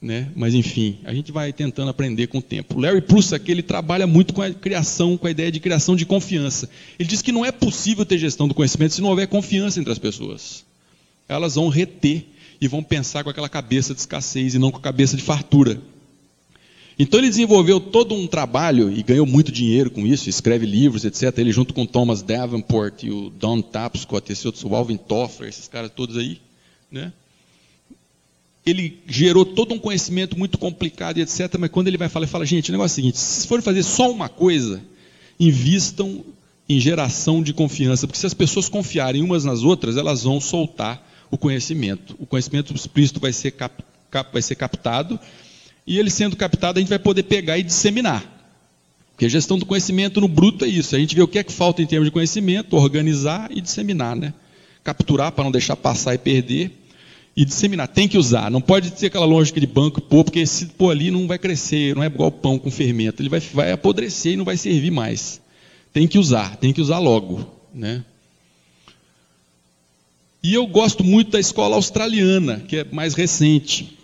[0.01, 0.29] né?
[0.35, 2.79] Mas enfim, a gente vai tentando aprender com o tempo.
[2.79, 6.69] Larry Prusak ele trabalha muito com a criação, com a ideia de criação de confiança.
[6.99, 9.91] Ele diz que não é possível ter gestão do conhecimento se não houver confiança entre
[9.91, 10.65] as pessoas.
[11.27, 12.25] Elas vão reter
[12.59, 15.81] e vão pensar com aquela cabeça de escassez e não com a cabeça de fartura.
[16.97, 21.37] Então ele desenvolveu todo um trabalho e ganhou muito dinheiro com isso, escreve livros, etc.
[21.37, 25.67] Ele junto com Thomas Davenport e o Don Tapscott, esse outro, o Alvin Toffler, esses
[25.67, 26.39] caras todos aí,
[26.89, 27.11] né?
[28.65, 31.55] ele gerou todo um conhecimento muito complicado etc.
[31.59, 33.63] Mas quando ele vai falar, ele fala, gente, o negócio é o seguinte: se forem
[33.63, 34.81] fazer só uma coisa,
[35.39, 36.23] invistam
[36.67, 41.05] em geração de confiança, porque se as pessoas confiarem umas nas outras, elas vão soltar
[41.31, 42.15] o conhecimento.
[42.19, 45.19] O conhecimento explícito vai ser, cap, cap, vai ser captado,
[45.85, 48.23] e ele sendo captado, a gente vai poder pegar e disseminar.
[49.11, 50.95] Porque a gestão do conhecimento no bruto é isso.
[50.95, 54.15] A gente vê o que é que falta em termos de conhecimento, organizar e disseminar,
[54.15, 54.33] né?
[54.83, 56.71] Capturar para não deixar passar e perder
[57.35, 57.87] e disseminar.
[57.87, 58.49] Tem que usar.
[58.49, 61.95] Não pode ser aquela lógica de banco pôr, porque se pôr ali não vai crescer,
[61.95, 63.21] não é igual pão com fermento.
[63.21, 65.41] Ele vai, vai apodrecer e não vai servir mais.
[65.93, 67.45] Tem que usar, tem que usar logo.
[67.73, 68.03] Né?
[70.45, 73.97] E eu gosto muito da escola australiana, que é mais recente,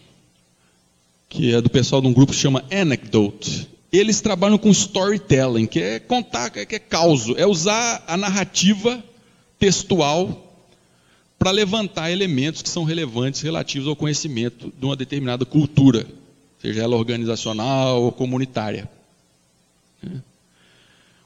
[1.30, 3.67] que é do pessoal de um grupo que chama Anecdote.
[3.93, 9.04] Eles trabalham com storytelling, que é contar, que é caos, é usar a narrativa
[9.60, 10.51] textual
[11.38, 16.08] para levantar elementos que são relevantes relativos ao conhecimento de uma determinada cultura,
[16.60, 18.89] seja ela organizacional ou comunitária.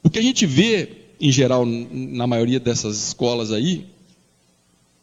[0.03, 0.89] O que a gente vê,
[1.21, 3.94] em geral, na maioria dessas escolas aí,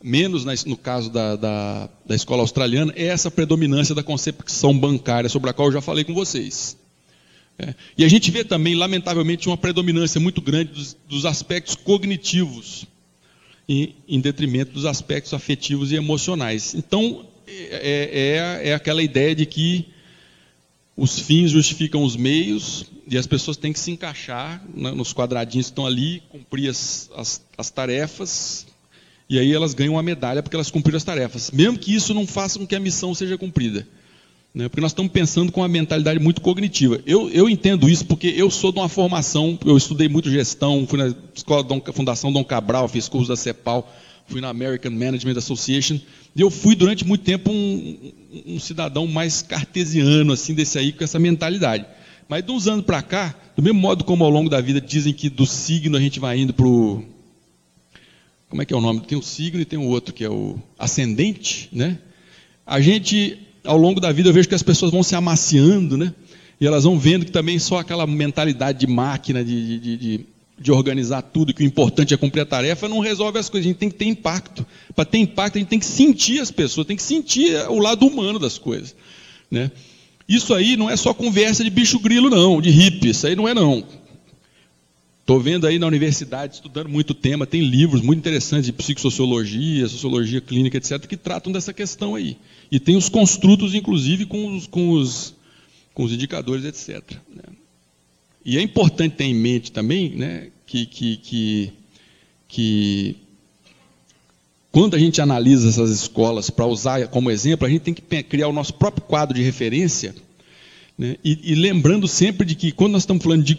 [0.03, 5.51] menos no caso da, da, da escola australiana, é essa predominância da concepção bancária, sobre
[5.51, 6.77] a qual eu já falei com vocês.
[7.59, 7.75] É.
[7.97, 12.87] E a gente vê também, lamentavelmente, uma predominância muito grande dos, dos aspectos cognitivos
[13.69, 16.75] em, em detrimento dos aspectos afetivos e emocionais.
[16.75, 19.87] Então, é, é, é aquela ideia de que
[20.97, 25.67] os fins justificam os meios e as pessoas têm que se encaixar né, nos quadradinhos
[25.67, 28.67] que estão ali, cumprir as, as, as, tarefas,
[29.33, 32.27] e aí elas ganham uma medalha porque elas cumpriram as tarefas, mesmo que isso não
[32.27, 33.89] faça com que a missão seja cumprida.
[34.55, 34.69] Né?
[34.69, 37.01] Porque nós estamos pensando com uma mentalidade muito cognitiva.
[37.07, 40.99] Eu, eu entendo isso porque eu sou de uma formação, eu estudei muito gestão, fui
[40.99, 43.91] na escola Dom, Fundação Dom Cabral, fiz curso da CEPAL,
[44.27, 45.99] fui na American Management Association,
[46.37, 48.13] e eu fui durante muito tempo um,
[48.47, 51.87] um cidadão mais cartesiano, assim, desse aí, com essa mentalidade.
[52.29, 55.15] Mas de uns anos para cá, do mesmo modo como ao longo da vida dizem
[55.15, 57.03] que do signo a gente vai indo para o.
[58.53, 59.01] Como é que é o nome?
[59.01, 61.97] Tem o signo e tem o outro, que é o ascendente, né?
[62.67, 66.13] A gente ao longo da vida eu vejo que as pessoas vão se amaciando, né?
[66.61, 70.27] E elas vão vendo que também só aquela mentalidade de máquina, de, de, de,
[70.59, 73.65] de organizar tudo, que o importante é cumprir a tarefa, não resolve as coisas.
[73.65, 74.67] A gente tem que ter impacto.
[74.95, 78.07] Para ter impacto, a gente tem que sentir as pessoas, tem que sentir o lado
[78.07, 78.95] humano das coisas.
[79.51, 79.71] Né?
[80.29, 83.49] Isso aí não é só conversa de bicho grilo, não, de hippie, isso aí não
[83.49, 83.83] é não.
[85.23, 90.41] Estou vendo aí na universidade, estudando muito tema, tem livros muito interessantes de psicossociologia, sociologia
[90.41, 92.37] clínica, etc., que tratam dessa questão aí.
[92.73, 95.33] E tem os construtos, inclusive, com os, com os,
[95.95, 97.17] com os indicadores, etc.
[97.33, 97.45] Né?
[98.45, 101.73] E é importante ter em mente também né, que, que, que,
[102.49, 103.17] que
[104.73, 108.49] quando a gente analisa essas escolas para usar como exemplo, a gente tem que criar
[108.49, 110.17] o nosso próprio quadro de referência
[111.03, 111.17] né?
[111.25, 113.59] E, e, lembrando sempre de que quando nós estamos falando de,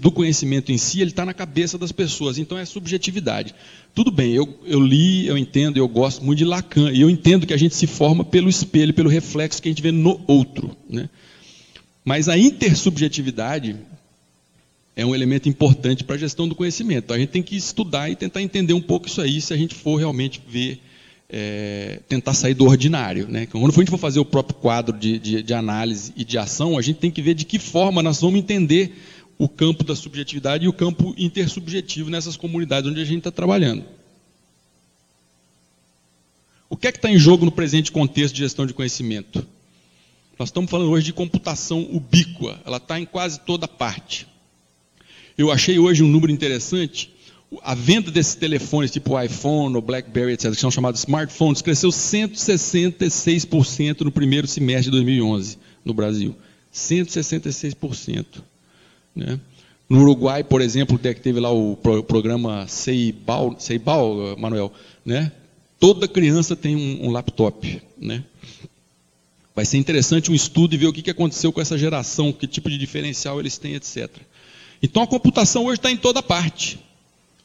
[0.00, 3.54] do conhecimento em si, ele está na cabeça das pessoas, então é subjetividade.
[3.94, 7.46] Tudo bem, eu, eu, li, eu entendo, eu gosto muito de Lacan, e eu entendo
[7.46, 10.74] que a gente se forma pelo espelho, pelo reflexo que a gente vê no outro.
[10.88, 11.10] Né?
[12.02, 13.76] Mas a intersubjetividade
[14.96, 17.12] é um elemento importante para a gestão do conhecimento.
[17.12, 19.74] A gente tem que estudar e tentar entender um pouco isso aí, se a gente
[19.74, 20.80] for realmente ver
[21.28, 23.28] é, tentar sair do ordinário.
[23.28, 23.46] Né?
[23.46, 26.78] Quando a gente for fazer o próprio quadro de, de, de, análise e de ação,
[26.78, 28.96] a gente tem que ver de que forma nós vamos entender
[29.38, 33.84] o campo da subjetividade e o campo intersubjetivo nessas comunidades onde a gente está trabalhando.
[36.70, 39.46] O que é que está em jogo no presente contexto de gestão de conhecimento?
[40.38, 44.26] Nós estamos falando hoje de computação ubíqua, ela está em quase toda parte.
[45.36, 47.10] Eu achei hoje um número interessante
[47.62, 54.02] a venda desses telefones tipo iPhone ou BlackBerry, etc., que são chamados smartphones, cresceu 166%
[54.02, 56.34] no primeiro semestre de 2011 no Brasil.
[56.72, 58.26] 166%.
[59.16, 59.40] Né?
[59.88, 64.72] No Uruguai, por exemplo, teve lá o programa Ceibal, Ceibal Manuel,
[65.04, 65.32] né?
[65.80, 68.22] Toda criança tem um, um laptop, né?
[69.54, 72.68] Vai ser interessante um estudo e ver o que aconteceu com essa geração, que tipo
[72.68, 74.10] de diferencial eles têm, etc.
[74.82, 76.78] Então a computação hoje está em toda parte.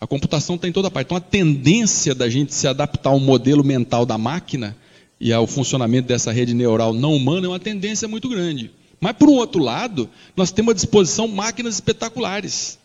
[0.03, 1.07] A computação está em toda parte.
[1.07, 4.75] Então, a tendência da gente se adaptar ao modelo mental da máquina
[5.17, 8.69] e ao funcionamento dessa rede neural não humana é uma tendência muito grande.
[8.99, 12.77] Mas, por um outro lado, nós temos à disposição máquinas espetaculares,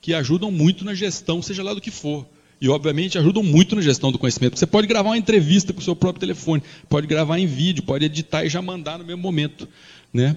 [0.00, 2.26] que ajudam muito na gestão, seja lá do que for.
[2.60, 4.58] E, obviamente, ajudam muito na gestão do conhecimento.
[4.58, 8.04] Você pode gravar uma entrevista com o seu próprio telefone, pode gravar em vídeo, pode
[8.04, 9.68] editar e já mandar no mesmo momento.
[10.12, 10.36] Né?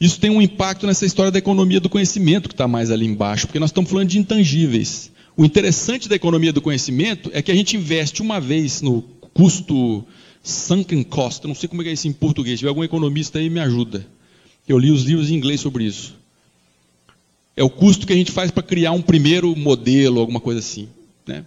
[0.00, 3.48] Isso tem um impacto nessa história da economia do conhecimento que está mais ali embaixo,
[3.48, 5.12] porque nós estamos falando de intangíveis.
[5.36, 10.04] O interessante da economia do conhecimento é que a gente investe uma vez no custo
[10.42, 13.50] sunken cost, não sei como é, é isso em português, se tiver algum economista aí
[13.50, 14.06] me ajuda.
[14.68, 16.14] Eu li os livros em inglês sobre isso.
[17.56, 20.88] É o custo que a gente faz para criar um primeiro modelo, alguma coisa assim.
[21.26, 21.44] Né?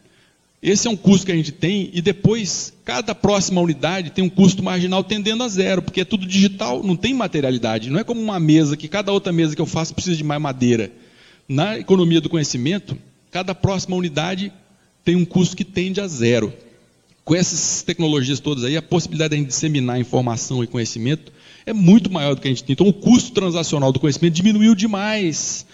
[0.61, 4.29] Esse é um custo que a gente tem, e depois, cada próxima unidade tem um
[4.29, 7.89] custo marginal tendendo a zero, porque é tudo digital, não tem materialidade.
[7.89, 10.41] Não é como uma mesa, que cada outra mesa que eu faço precisa de mais
[10.41, 10.91] madeira.
[11.47, 12.97] Na economia do conhecimento,
[13.31, 14.51] cada próxima unidade
[15.03, 16.53] tem um custo que tende a zero.
[17.23, 21.31] Com essas tecnologias todas aí, a possibilidade de a gente disseminar informação e conhecimento
[21.65, 22.73] é muito maior do que a gente tem.
[22.73, 25.65] Então, o custo transacional do conhecimento diminuiu demais.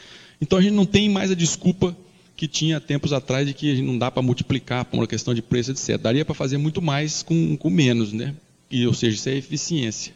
[0.42, 1.96] Então, a gente não tem mais a desculpa
[2.36, 5.72] que tinha tempos atrás de que não dá para multiplicar por uma questão de preço,
[5.72, 5.98] etc.
[5.98, 8.34] Daria para fazer muito mais com, com menos, né?
[8.70, 10.14] E, ou seja, isso é eficiência.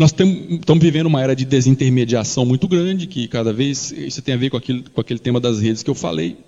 [0.00, 4.38] Nós estamos vivendo uma era de desintermediação muito grande, que cada vez, isso tem a
[4.38, 6.38] ver com, aquilo, com aquele tema das redes que eu falei,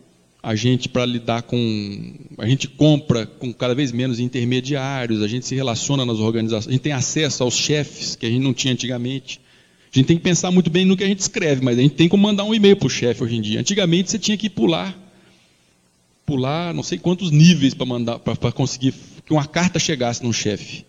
[0.42, 5.44] a gente para lidar com, a gente compra com cada vez menos intermediários, a gente
[5.44, 8.72] se relaciona nas organizações, a gente tem acesso aos chefes que a gente não tinha
[8.72, 9.38] antigamente.
[9.94, 11.94] A gente tem que pensar muito bem no que a gente escreve, mas a gente
[11.94, 13.60] tem como mandar um e-mail para o chefe hoje em dia.
[13.60, 14.98] Antigamente você tinha que pular,
[16.24, 18.94] pular não sei quantos níveis para mandar, para conseguir
[19.26, 20.86] que uma carta chegasse no chefe.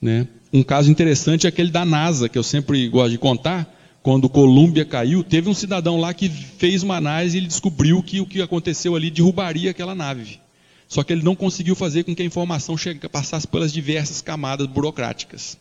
[0.00, 0.26] Né?
[0.52, 3.66] Um caso interessante é aquele da NASA, que eu sempre gosto de contar.
[4.02, 8.20] Quando Colômbia caiu, teve um cidadão lá que fez uma análise e ele descobriu que
[8.20, 10.40] o que aconteceu ali derrubaria aquela nave.
[10.88, 12.76] Só que ele não conseguiu fazer com que a informação
[13.10, 15.56] passasse pelas diversas camadas burocráticas.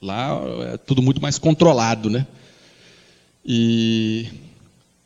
[0.00, 0.38] Lá
[0.72, 2.26] é tudo muito mais controlado, né?
[3.44, 4.26] E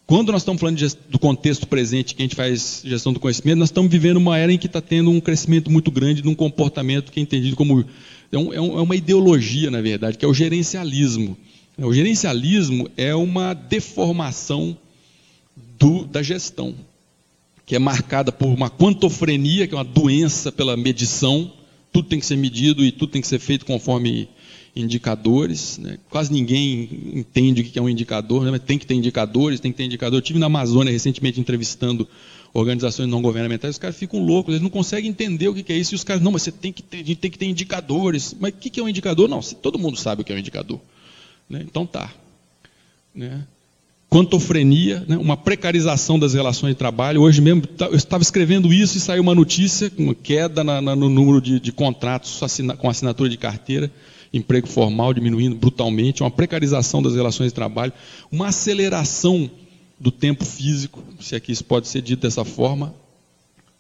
[0.07, 3.71] quando nós estamos falando do contexto presente que a gente faz gestão do conhecimento, nós
[3.71, 7.11] estamos vivendo uma era em que está tendo um crescimento muito grande de um comportamento
[7.11, 7.85] que é entendido como
[8.33, 11.37] é, um, é, é uma ideologia, na verdade, que é o gerencialismo.
[11.79, 14.77] O gerencialismo é uma deformação
[15.79, 16.75] do, da gestão,
[17.67, 21.53] que é marcada por uma quantofrenia, que é uma doença pela medição.
[21.93, 24.29] Tudo tem que ser medido e tudo tem que ser feito conforme
[24.75, 25.79] indicadores.
[25.79, 25.99] Né?
[26.09, 28.51] Quase ninguém entende o que é um indicador, né?
[28.51, 30.19] mas tem que ter indicadores, tem que ter indicador.
[30.19, 32.07] Eu tive na Amazônia recentemente entrevistando
[32.57, 35.95] organizações não governamentais, os caras ficam loucos, eles não conseguem entender o que é isso,
[35.95, 38.35] e os caras, não, mas você tem que ter, tem que ter indicadores.
[38.39, 39.29] Mas o que é um indicador?
[39.29, 40.81] Não, todo mundo sabe o que é um indicador.
[41.49, 41.63] Né?
[41.63, 42.11] Então tá.
[43.15, 43.45] Né?
[44.09, 45.17] Quantofrenia, né?
[45.19, 47.23] uma precarização das relações de trabalho.
[47.23, 50.97] Hoje mesmo, tá, eu estava escrevendo isso e saiu uma notícia, uma queda na, na,
[50.97, 53.91] no número de, de contratos assina, com assinatura de carteira
[54.33, 57.93] emprego formal diminuindo brutalmente, uma precarização das relações de trabalho,
[58.31, 59.51] uma aceleração
[59.99, 62.95] do tempo físico, se aqui isso pode ser dito dessa forma.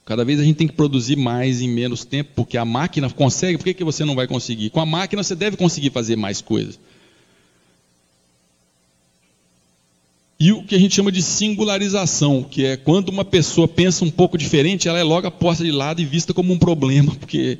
[0.05, 3.59] Cada vez a gente tem que produzir mais em menos tempo, porque a máquina consegue,
[3.59, 4.70] por que, que você não vai conseguir?
[4.70, 6.79] Com a máquina você deve conseguir fazer mais coisas.
[10.38, 14.11] E o que a gente chama de singularização, que é quando uma pessoa pensa um
[14.11, 17.59] pouco diferente, ela é logo posta de lado e vista como um problema, porque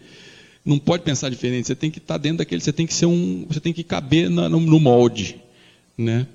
[0.65, 3.47] não pode pensar diferente, você tem que estar dentro daquele, você tem que ser um,
[3.49, 5.37] você tem que caber no, molde,
[5.97, 6.27] né?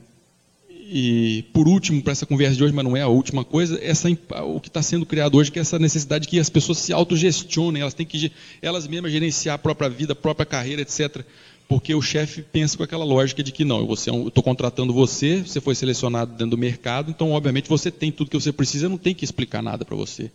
[0.94, 4.10] E por último, para essa conversa de hoje, mas não é a última coisa, essa,
[4.44, 7.82] o que está sendo criado hoje, que é essa necessidade que as pessoas se autogestionem,
[7.82, 8.30] elas têm que
[8.62, 11.24] elas mesmas gerenciar a própria vida, a própria carreira, etc.
[11.66, 13.94] Porque o chefe pensa com aquela lógica de que não, eu
[14.28, 18.38] estou contratando você, você foi selecionado dentro do mercado, então obviamente você tem tudo que
[18.38, 20.30] você precisa, eu não tem que explicar nada para você,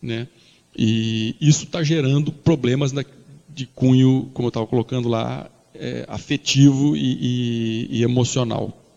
[0.00, 0.26] né?
[0.74, 3.04] E isso está gerando problemas na,
[3.50, 8.87] de cunho, como eu estava colocando lá, é, afetivo e, e, e, emocional.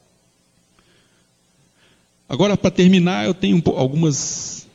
[2.32, 4.66] Agora, para terminar, eu tenho algumas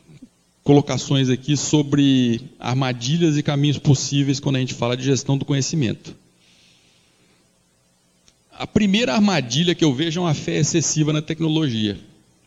[0.62, 6.14] colocações aqui sobre armadilhas e caminhos possíveis quando a gente fala de gestão do conhecimento.
[8.52, 11.98] A primeira armadilha que eu vejo é uma fé excessiva na tecnologia.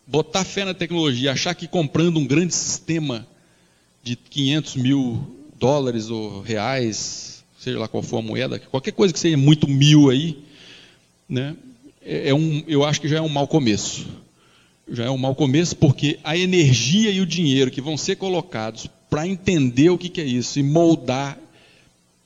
[0.05, 3.27] Botar fé na tecnologia, achar que comprando um grande sistema
[4.03, 9.19] de 500 mil dólares ou reais, seja lá qual for a moeda, qualquer coisa que
[9.19, 10.37] seja muito mil aí,
[11.27, 11.55] né,
[11.99, 14.05] é, é um, eu acho que já é um mau começo.
[14.91, 18.87] Já é um mau começo porque a energia e o dinheiro que vão ser colocados
[19.09, 21.37] para entender o que, que é isso e moldar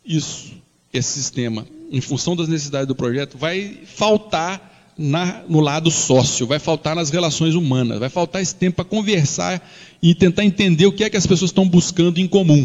[0.05, 0.53] isso,
[0.93, 6.59] esse sistema, em função das necessidades do projeto, vai faltar na, no lado sócio, vai
[6.59, 9.65] faltar nas relações humanas, vai faltar esse tempo para conversar
[10.01, 12.63] e tentar entender o que é que as pessoas estão buscando em comum.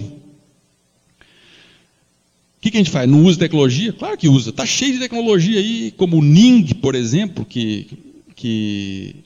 [2.56, 3.08] O que, que, a gente faz?
[3.08, 3.92] Não usa tecnologia?
[3.92, 4.50] Claro que usa.
[4.50, 7.86] Está cheio de tecnologia aí, como o Ning, por exemplo, que,
[8.34, 9.16] que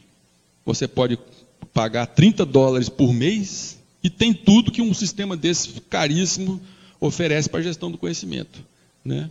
[0.65, 1.19] você pode
[1.73, 6.61] pagar 30 dólares por mês e tem tudo que um sistema desse caríssimo
[7.01, 8.61] oferece para a gestão do conhecimento.
[9.05, 9.31] Né?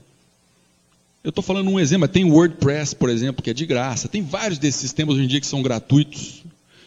[1.24, 4.08] Eu estou falando um exemplo, tem WordPress, por exemplo, que é de graça.
[4.08, 6.44] Tem vários desses sistemas hoje em dia que são gratuitos,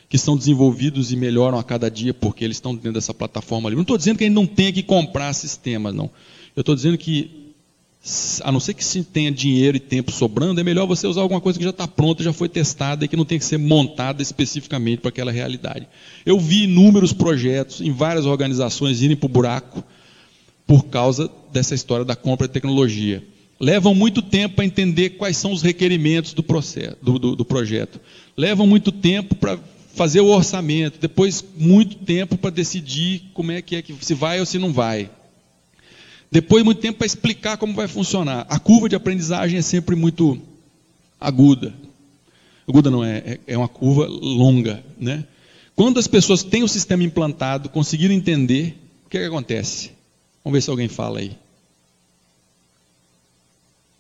[0.08, 3.76] que são desenvolvidos e melhoram a cada dia porque eles estão dentro dessa plataforma ali.
[3.76, 6.10] Não estou dizendo que a gente não tenha que comprar sistemas, não.
[6.56, 7.43] Eu estou dizendo que,
[8.42, 11.40] a não ser que se tenha dinheiro e tempo sobrando, é melhor você usar alguma
[11.40, 14.20] coisa que já está pronta, já foi testada e que não tem que ser montada
[14.20, 15.88] especificamente para aquela realidade.
[16.26, 19.82] Eu vi inúmeros projetos em várias organizações irem para o buraco
[20.66, 23.24] por causa dessa história da compra de tecnologia.
[23.58, 27.98] Levam muito tempo para entender quais são os requerimentos do, processo, do, do, do projeto.
[28.36, 29.58] Levam muito tempo para
[29.94, 30.98] fazer o orçamento.
[31.00, 34.72] Depois, muito tempo para decidir como é que é que se vai ou se não
[34.72, 35.08] vai.
[36.30, 38.46] Depois, muito tempo para explicar como vai funcionar.
[38.48, 40.40] A curva de aprendizagem é sempre muito
[41.20, 41.72] aguda.
[42.68, 45.24] Aguda não é, é, é uma curva longa, né?
[45.76, 49.90] Quando as pessoas têm o sistema implantado, conseguiram entender, o que, é que acontece?
[50.42, 51.36] Vamos ver se alguém fala aí.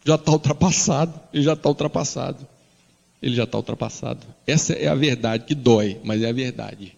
[0.04, 2.46] Já está ultrapassado, ele já está ultrapassado.
[3.24, 4.20] Ele já está ultrapassado.
[4.46, 6.94] Essa é a verdade que dói, mas é a verdade.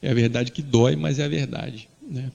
[0.00, 1.88] É a verdade que dói, mas é a verdade.
[2.08, 2.30] Né?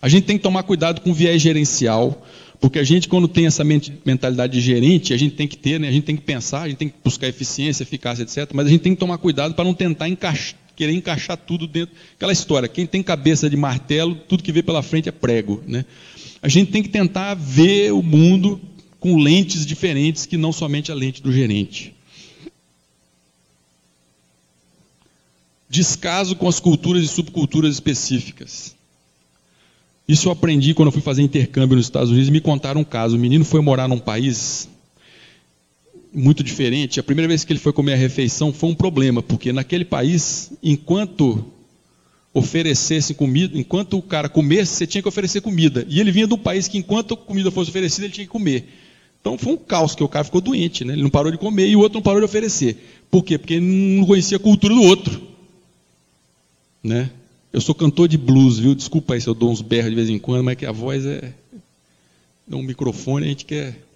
[0.00, 2.24] A gente tem que tomar cuidado com o viés gerencial,
[2.60, 5.88] porque a gente, quando tem essa mentalidade de gerente, a gente tem que ter, né?
[5.88, 8.50] a gente tem que pensar, a gente tem que buscar eficiência, eficácia, etc.
[8.52, 11.94] Mas a gente tem que tomar cuidado para não tentar encaixar, querer encaixar tudo dentro.
[12.16, 15.62] Aquela história, quem tem cabeça de martelo, tudo que vê pela frente é prego.
[15.66, 15.84] Né?
[16.40, 18.60] A gente tem que tentar ver o mundo
[19.00, 21.94] com lentes diferentes que não somente a lente do gerente.
[25.68, 28.77] Descaso com as culturas e subculturas específicas.
[30.08, 32.84] Isso eu aprendi quando eu fui fazer intercâmbio nos Estados Unidos e me contaram um
[32.84, 33.16] caso.
[33.16, 34.66] O menino foi morar num país
[36.12, 36.98] muito diferente.
[36.98, 40.50] A primeira vez que ele foi comer a refeição foi um problema, porque naquele país,
[40.62, 41.44] enquanto
[42.32, 45.84] oferecesse comida, enquanto o cara comesse, você tinha que oferecer comida.
[45.88, 48.32] E ele vinha de um país que, enquanto a comida fosse oferecida, ele tinha que
[48.32, 48.66] comer.
[49.20, 50.94] Então foi um caos, que o cara ficou doente, né?
[50.94, 52.76] ele não parou de comer e o outro não parou de oferecer.
[53.10, 53.36] Por quê?
[53.36, 53.66] Porque ele
[53.98, 55.20] não conhecia a cultura do outro.
[56.82, 57.10] Né?
[57.52, 58.74] Eu sou cantor de blues, viu?
[58.74, 60.72] Desculpa aí se eu dou uns berros de vez em quando, mas é que a
[60.72, 61.32] voz é.
[62.46, 63.88] Dá um microfone, a gente quer.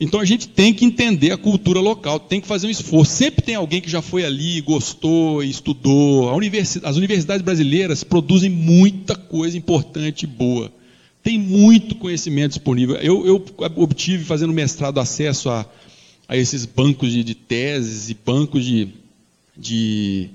[0.00, 3.12] Então a gente tem que entender a cultura local, tem que fazer um esforço.
[3.12, 6.32] Sempre tem alguém que já foi ali, gostou, estudou.
[6.34, 10.70] Universidade, as universidades brasileiras produzem muita coisa importante e boa.
[11.22, 12.96] Tem muito conhecimento disponível.
[12.96, 13.44] Eu, eu
[13.76, 15.66] obtive, fazendo mestrado, acesso a,
[16.28, 18.88] a esses bancos de, de teses e bancos de,
[19.56, 20.30] de,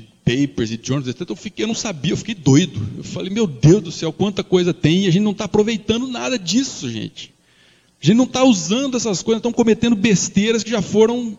[0.00, 1.28] de papers e journals, etc.
[1.28, 2.80] Eu, fiquei, eu não sabia, eu fiquei doido.
[2.98, 6.06] Eu falei, meu Deus do céu, quanta coisa tem e a gente não está aproveitando
[6.06, 7.32] nada disso, gente.
[8.02, 11.38] A gente não está usando essas coisas, estão cometendo besteiras que já foram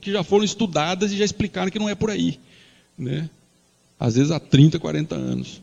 [0.00, 2.38] que já foram estudadas e já explicaram que não é por aí.
[2.96, 3.28] Né?
[3.98, 5.60] Às vezes há 30, 40 anos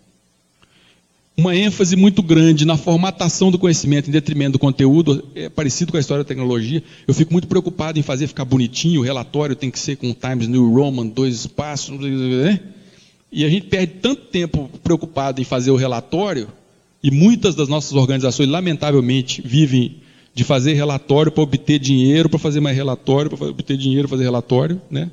[1.38, 5.98] uma ênfase muito grande na formatação do conhecimento em detrimento do conteúdo, é parecido com
[5.98, 6.82] a história da tecnologia.
[7.06, 10.48] Eu fico muito preocupado em fazer ficar bonitinho, o relatório tem que ser com Times
[10.48, 12.60] New Roman, dois espaços, né?
[13.32, 16.48] e a gente perde tanto tempo preocupado em fazer o relatório,
[17.04, 19.98] e muitas das nossas organizações, lamentavelmente, vivem
[20.34, 24.82] de fazer relatório para obter dinheiro, para fazer mais relatório, para obter dinheiro, fazer relatório,
[24.90, 25.12] né?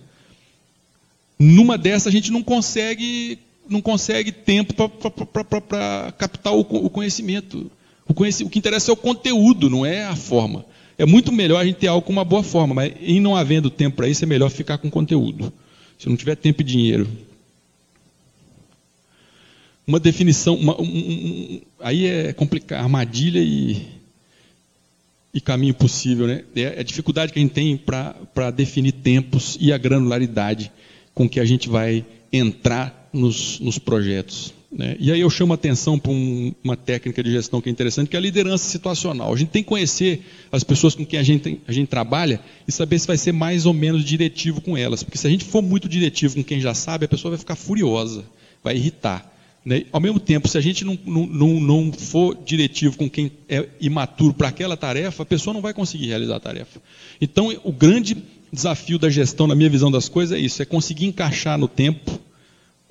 [1.39, 3.39] Numa dessas a gente não consegue
[3.69, 7.71] não consegue tempo para captar o, o conhecimento.
[8.07, 10.65] O, o que interessa é o conteúdo, não é a forma.
[10.99, 13.71] É muito melhor a gente ter algo com uma boa forma, mas em não havendo
[13.71, 15.53] tempo para isso, é melhor ficar com conteúdo.
[15.99, 17.09] Se não tiver tempo e dinheiro.
[19.87, 23.85] Uma definição, uma, um, um, aí é complicado, armadilha e,
[25.35, 26.27] e caminho possível.
[26.27, 26.45] Né?
[26.55, 30.71] É a dificuldade que a gente tem para definir tempos e a granularidade
[31.15, 34.55] com que a gente vai entrar nos, nos projetos.
[34.71, 34.97] Né?
[34.99, 38.09] E aí eu chamo a atenção para um, uma técnica de gestão que é interessante,
[38.09, 39.33] que é a liderança situacional.
[39.33, 42.73] A gente tem que conhecer as pessoas com quem a gente, a gente trabalha e
[42.73, 45.03] saber se vai ser mais ou menos diretivo com elas.
[45.03, 47.55] Porque se a gente for muito diretivo com quem já sabe, a pessoa vai ficar
[47.55, 48.25] furiosa,
[48.65, 49.31] vai irritar.
[49.63, 49.85] Né?
[49.93, 54.33] Ao mesmo tempo, se a gente não, não, não for diretivo com quem é imaturo
[54.33, 56.81] para aquela tarefa, a pessoa não vai conseguir realizar a tarefa.
[57.21, 58.17] Então, o grande
[58.51, 62.19] desafio da gestão, na minha visão das coisas, é isso: é conseguir encaixar no tempo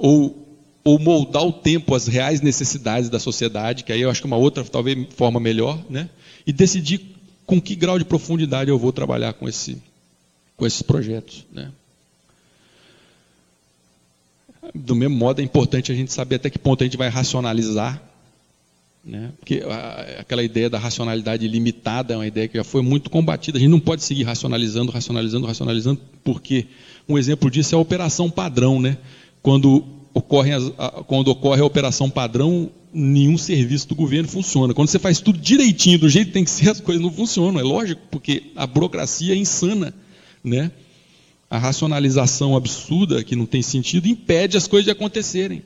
[0.02, 4.26] ou, ou moldar o tempo às reais necessidades da sociedade, que aí eu acho que
[4.26, 6.10] uma outra, talvez, forma melhor, né?
[6.46, 7.02] e decidir
[7.46, 9.78] com que grau de profundidade eu vou trabalhar com, esse,
[10.58, 11.46] com esses projetos.
[11.54, 11.72] Né?
[14.74, 18.02] Do mesmo modo, é importante a gente saber até que ponto a gente vai racionalizar
[19.06, 19.32] Né?
[19.40, 23.60] Porque a, aquela ideia da racionalidade limitada é uma ideia que já foi muito combatida.
[23.60, 26.66] A gente não pode seguir racionalizando, racionalizando, racionalizando, porque
[27.08, 28.82] um exemplo disso é a operação padrão.
[28.82, 28.98] Né?
[29.42, 29.84] Quando,
[30.14, 34.74] ocorre a, quando ocorre a operação padrão, nenhum serviço do governo funciona.
[34.74, 37.60] Quando você faz tudo direitinho, do jeito que tem que ser, as coisas não funcionam.
[37.60, 39.94] É lógico, porque a burocracia é insana.
[40.44, 40.72] Né?
[41.50, 45.64] A racionalização absurda, que não tem sentido, impede as coisas de acontecerem.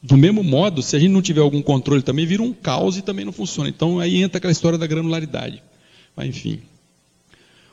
[0.00, 3.02] Do mesmo modo, se a gente não tiver algum controle também, vira um caos e
[3.02, 3.68] também não funciona.
[3.68, 5.62] Então aí entra aquela história da granularidade.
[6.14, 6.60] Mas, enfim.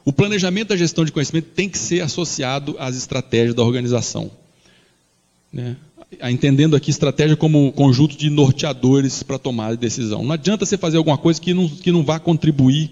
[0.03, 4.32] O planejamento da gestão de conhecimento tem que ser associado às estratégias da organização.
[5.56, 5.78] Né?
[6.22, 10.22] Entendendo aqui estratégia como conjunto de norteadores para tomar decisão.
[10.22, 12.91] Não adianta você fazer alguma coisa que não, que não vá contribuir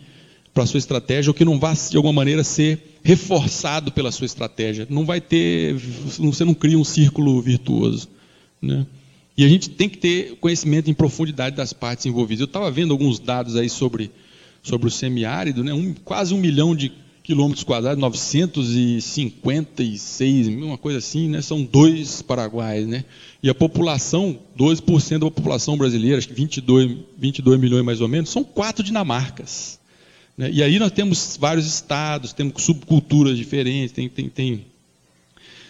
[0.54, 4.26] para a sua estratégia ou que não vá, de alguma maneira, ser reforçado pela sua
[4.26, 4.88] estratégia.
[4.90, 5.76] Não vai ter,
[6.18, 8.08] você não cria um círculo virtuoso.
[8.62, 8.86] Né?
[9.38, 12.42] E a gente tem que ter conhecimento em profundidade das partes envolvidas.
[12.42, 14.10] Eu estava vendo alguns dados aí sobre,
[14.62, 15.74] sobre o semiárido, né?
[15.74, 16.94] Um, quase um milhão de
[17.24, 21.42] quilômetros quadrados, 956, uma coisa assim, né?
[21.42, 23.06] São dois paraguaios, né?
[23.42, 28.30] E a população, 12% da população brasileira, acho que 22, 22 milhões mais ou menos,
[28.30, 29.80] são quatro dinamarcas.
[30.38, 30.52] Né?
[30.52, 34.66] E aí nós temos vários estados, temos subculturas diferentes, tem, tem, tem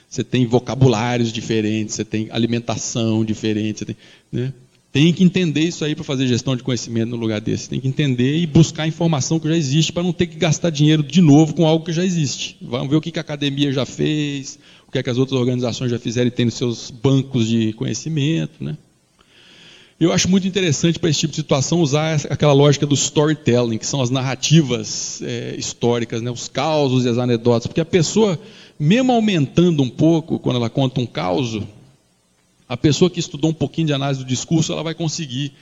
[0.10, 3.98] você tem vocabulários diferentes, você tem alimentação diferente, tem,
[4.32, 4.54] né?
[4.94, 7.68] Tem, que entender isso aí para fazer gestão de conhecimento no lugar desse.
[7.68, 11.02] Tem que entender e buscar informação que já existe para não ter que gastar dinheiro
[11.02, 12.56] de novo com algo que já existe.
[12.62, 15.90] Vamos ver o que a academia já fez, o que, é que as outras organizações
[15.90, 18.64] já fizeram e tem nos seus bancos de conhecimento.
[18.64, 18.78] Né?
[20.00, 23.88] Eu acho muito interessante para esse tipo de situação usar aquela lógica do storytelling, que
[23.88, 26.30] são as narrativas é, históricas, né?
[26.30, 28.40] os causos e as anedotas, porque a pessoa
[28.80, 31.60] mesmo aumentando um pouco, quando ela conta um caos,
[32.68, 35.54] a pessoa que estudou um pouquinho de análise do discurso, ela vai conseguir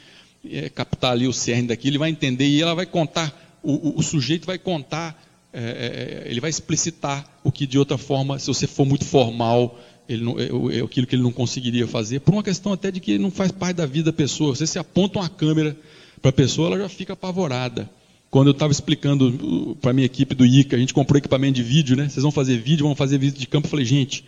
[0.50, 4.00] é, captar ali o cerne daquilo, ele vai entender e ela vai contar, o, o,
[4.00, 5.22] o sujeito vai contar,
[5.54, 10.24] é, ele vai explicitar o que de outra forma, se você for muito formal, ele
[10.24, 13.18] não, é, é aquilo que ele não conseguiria fazer, por uma questão até de que
[13.18, 14.56] não faz parte da vida da pessoa.
[14.56, 15.78] Você se aponta uma câmera
[16.22, 17.90] para a pessoa, ela já fica apavorada
[18.32, 21.64] quando eu estava explicando para a minha equipe do ICA, a gente comprou equipamento de
[21.64, 22.08] vídeo, né?
[22.08, 23.68] Vocês vão fazer vídeo, vão fazer vídeo de campo.
[23.68, 24.24] Eu falei, gente,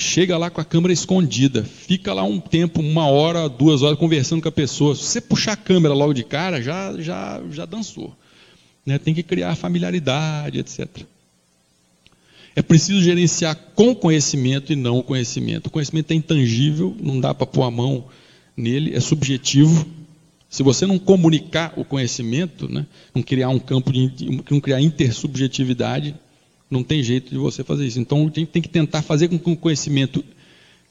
[0.00, 4.40] chega lá com a câmera escondida, fica lá um tempo, uma hora, duas horas, conversando
[4.40, 4.94] com a pessoa.
[4.94, 8.16] Se você puxar a câmera logo de cara, já, já, já dançou.
[8.84, 8.98] Né?
[8.98, 10.88] Tem que criar familiaridade, etc.
[12.56, 15.66] É preciso gerenciar com conhecimento e não o conhecimento.
[15.66, 18.06] O conhecimento é intangível, não dá para pôr a mão
[18.56, 19.86] nele, é subjetivo.
[20.48, 26.14] Se você não comunicar o conhecimento, né, não criar um campo de não criar intersubjetividade,
[26.70, 27.98] não tem jeito de você fazer isso.
[27.98, 30.24] Então, a gente tem que tentar fazer com que o conhecimento,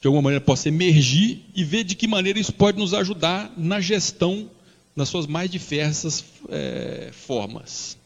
[0.00, 3.80] de alguma maneira, possa emergir e ver de que maneira isso pode nos ajudar na
[3.80, 4.50] gestão
[4.94, 7.96] nas suas mais diversas é, formas.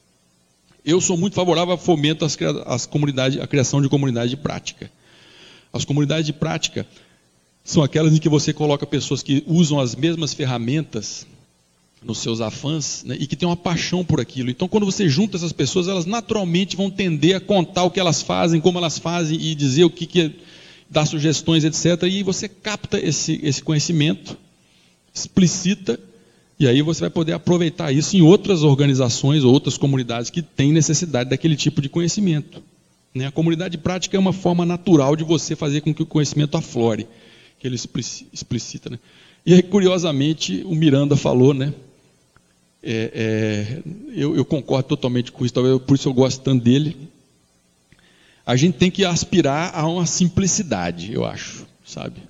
[0.84, 4.90] Eu sou muito favorável ao fomento às, às comunidades, à criação de comunidades de prática.
[5.72, 6.86] As comunidades de prática
[7.64, 11.26] são aquelas em que você coloca pessoas que usam as mesmas ferramentas
[12.04, 14.50] nos seus afãs né, e que tem uma paixão por aquilo.
[14.50, 18.22] Então, quando você junta essas pessoas, elas naturalmente vão tender a contar o que elas
[18.22, 20.30] fazem, como elas fazem e dizer o que, que é,
[20.90, 22.02] dar sugestões, etc.
[22.04, 24.36] E você capta esse, esse conhecimento,
[25.12, 25.98] explicita,
[26.58, 30.72] e aí você vai poder aproveitar isso em outras organizações ou outras comunidades que têm
[30.72, 32.62] necessidade daquele tipo de conhecimento.
[33.14, 33.26] Né?
[33.26, 37.06] A comunidade prática é uma forma natural de você fazer com que o conhecimento aflore,
[37.58, 38.90] que ele explicita.
[38.90, 38.98] Né?
[39.46, 41.72] E aí, curiosamente, o Miranda falou, né?
[42.86, 43.82] É, é,
[44.14, 46.94] eu, eu, concordo totalmente com isso, talvez por isso eu gosto tanto dele.
[48.44, 52.20] A gente tem que aspirar a uma simplicidade, eu acho, sabe?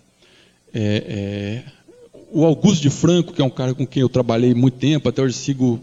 [0.72, 1.72] É, é
[2.30, 5.22] o Augusto de Franco, que é um cara com quem eu trabalhei muito tempo, até
[5.22, 5.80] hoje sigo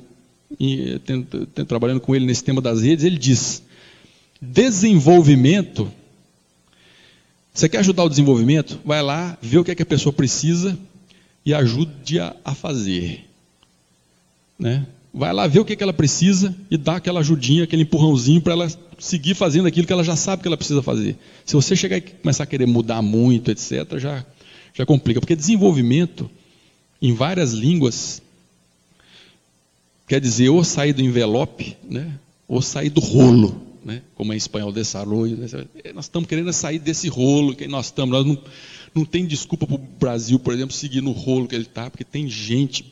[1.67, 3.63] trabalhando com ele nesse tema das redes, ele diz:
[4.41, 5.91] desenvolvimento.
[7.53, 8.79] Você quer ajudar o desenvolvimento?
[8.85, 10.77] Vai lá, vê o que, é que a pessoa precisa
[11.45, 13.30] e ajude-a a fazer.
[14.61, 14.85] Né?
[15.11, 18.53] Vai lá ver o que, que ela precisa e dá aquela ajudinha, aquele empurrãozinho para
[18.53, 21.17] ela seguir fazendo aquilo que ela já sabe que ela precisa fazer.
[21.43, 24.23] Se você chegar e começar a querer mudar muito, etc., já,
[24.73, 25.19] já complica.
[25.19, 26.29] Porque desenvolvimento,
[27.01, 28.21] em várias línguas,
[30.07, 32.13] quer dizer ou sair do envelope, né,
[32.47, 35.35] ou sair do rolo, né, como é em espanhol, desarrollo.
[35.35, 35.47] Né,
[35.95, 38.13] nós estamos querendo sair desse rolo que nós estamos.
[38.13, 38.37] Nós não,
[38.93, 42.05] não tem desculpa para o Brasil, por exemplo, seguir no rolo que ele está, porque
[42.05, 42.85] tem gente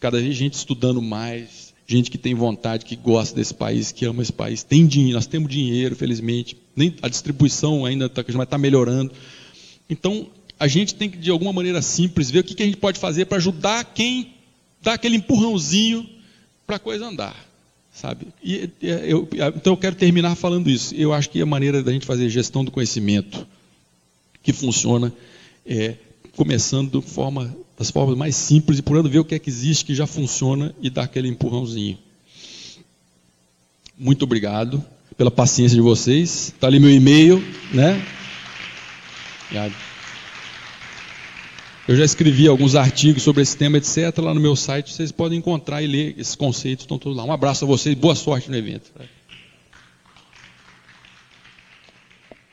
[0.00, 4.22] cada vez gente estudando mais, gente que tem vontade, que gosta desse país, que ama
[4.22, 4.62] esse país.
[4.62, 6.56] Tem dinheiro, nós temos dinheiro, felizmente.
[6.76, 9.12] Nem a distribuição ainda está tá melhorando.
[9.88, 10.28] Então,
[10.58, 12.98] a gente tem que, de alguma maneira simples, ver o que, que a gente pode
[12.98, 14.34] fazer para ajudar quem
[14.82, 16.08] dar aquele empurrãozinho
[16.66, 17.36] para a coisa andar,
[17.92, 18.28] sabe?
[18.42, 20.94] E, eu, então eu quero terminar falando isso.
[20.94, 23.46] Eu acho que a maneira da gente fazer gestão do conhecimento
[24.42, 25.12] que funciona
[25.66, 25.94] é
[26.36, 29.94] começando forma, das formas mais simples e procurando ver o que é que existe que
[29.94, 31.96] já funciona e dar aquele empurrãozinho.
[33.96, 34.84] Muito obrigado
[35.16, 36.48] pela paciência de vocês.
[36.48, 38.04] Está ali meu e-mail, né?
[41.86, 44.18] Eu já escrevi alguns artigos sobre esse tema, etc.
[44.18, 47.24] Lá no meu site, vocês podem encontrar e ler esses conceitos, estão todos lá.
[47.24, 48.92] Um abraço a vocês, boa sorte no evento.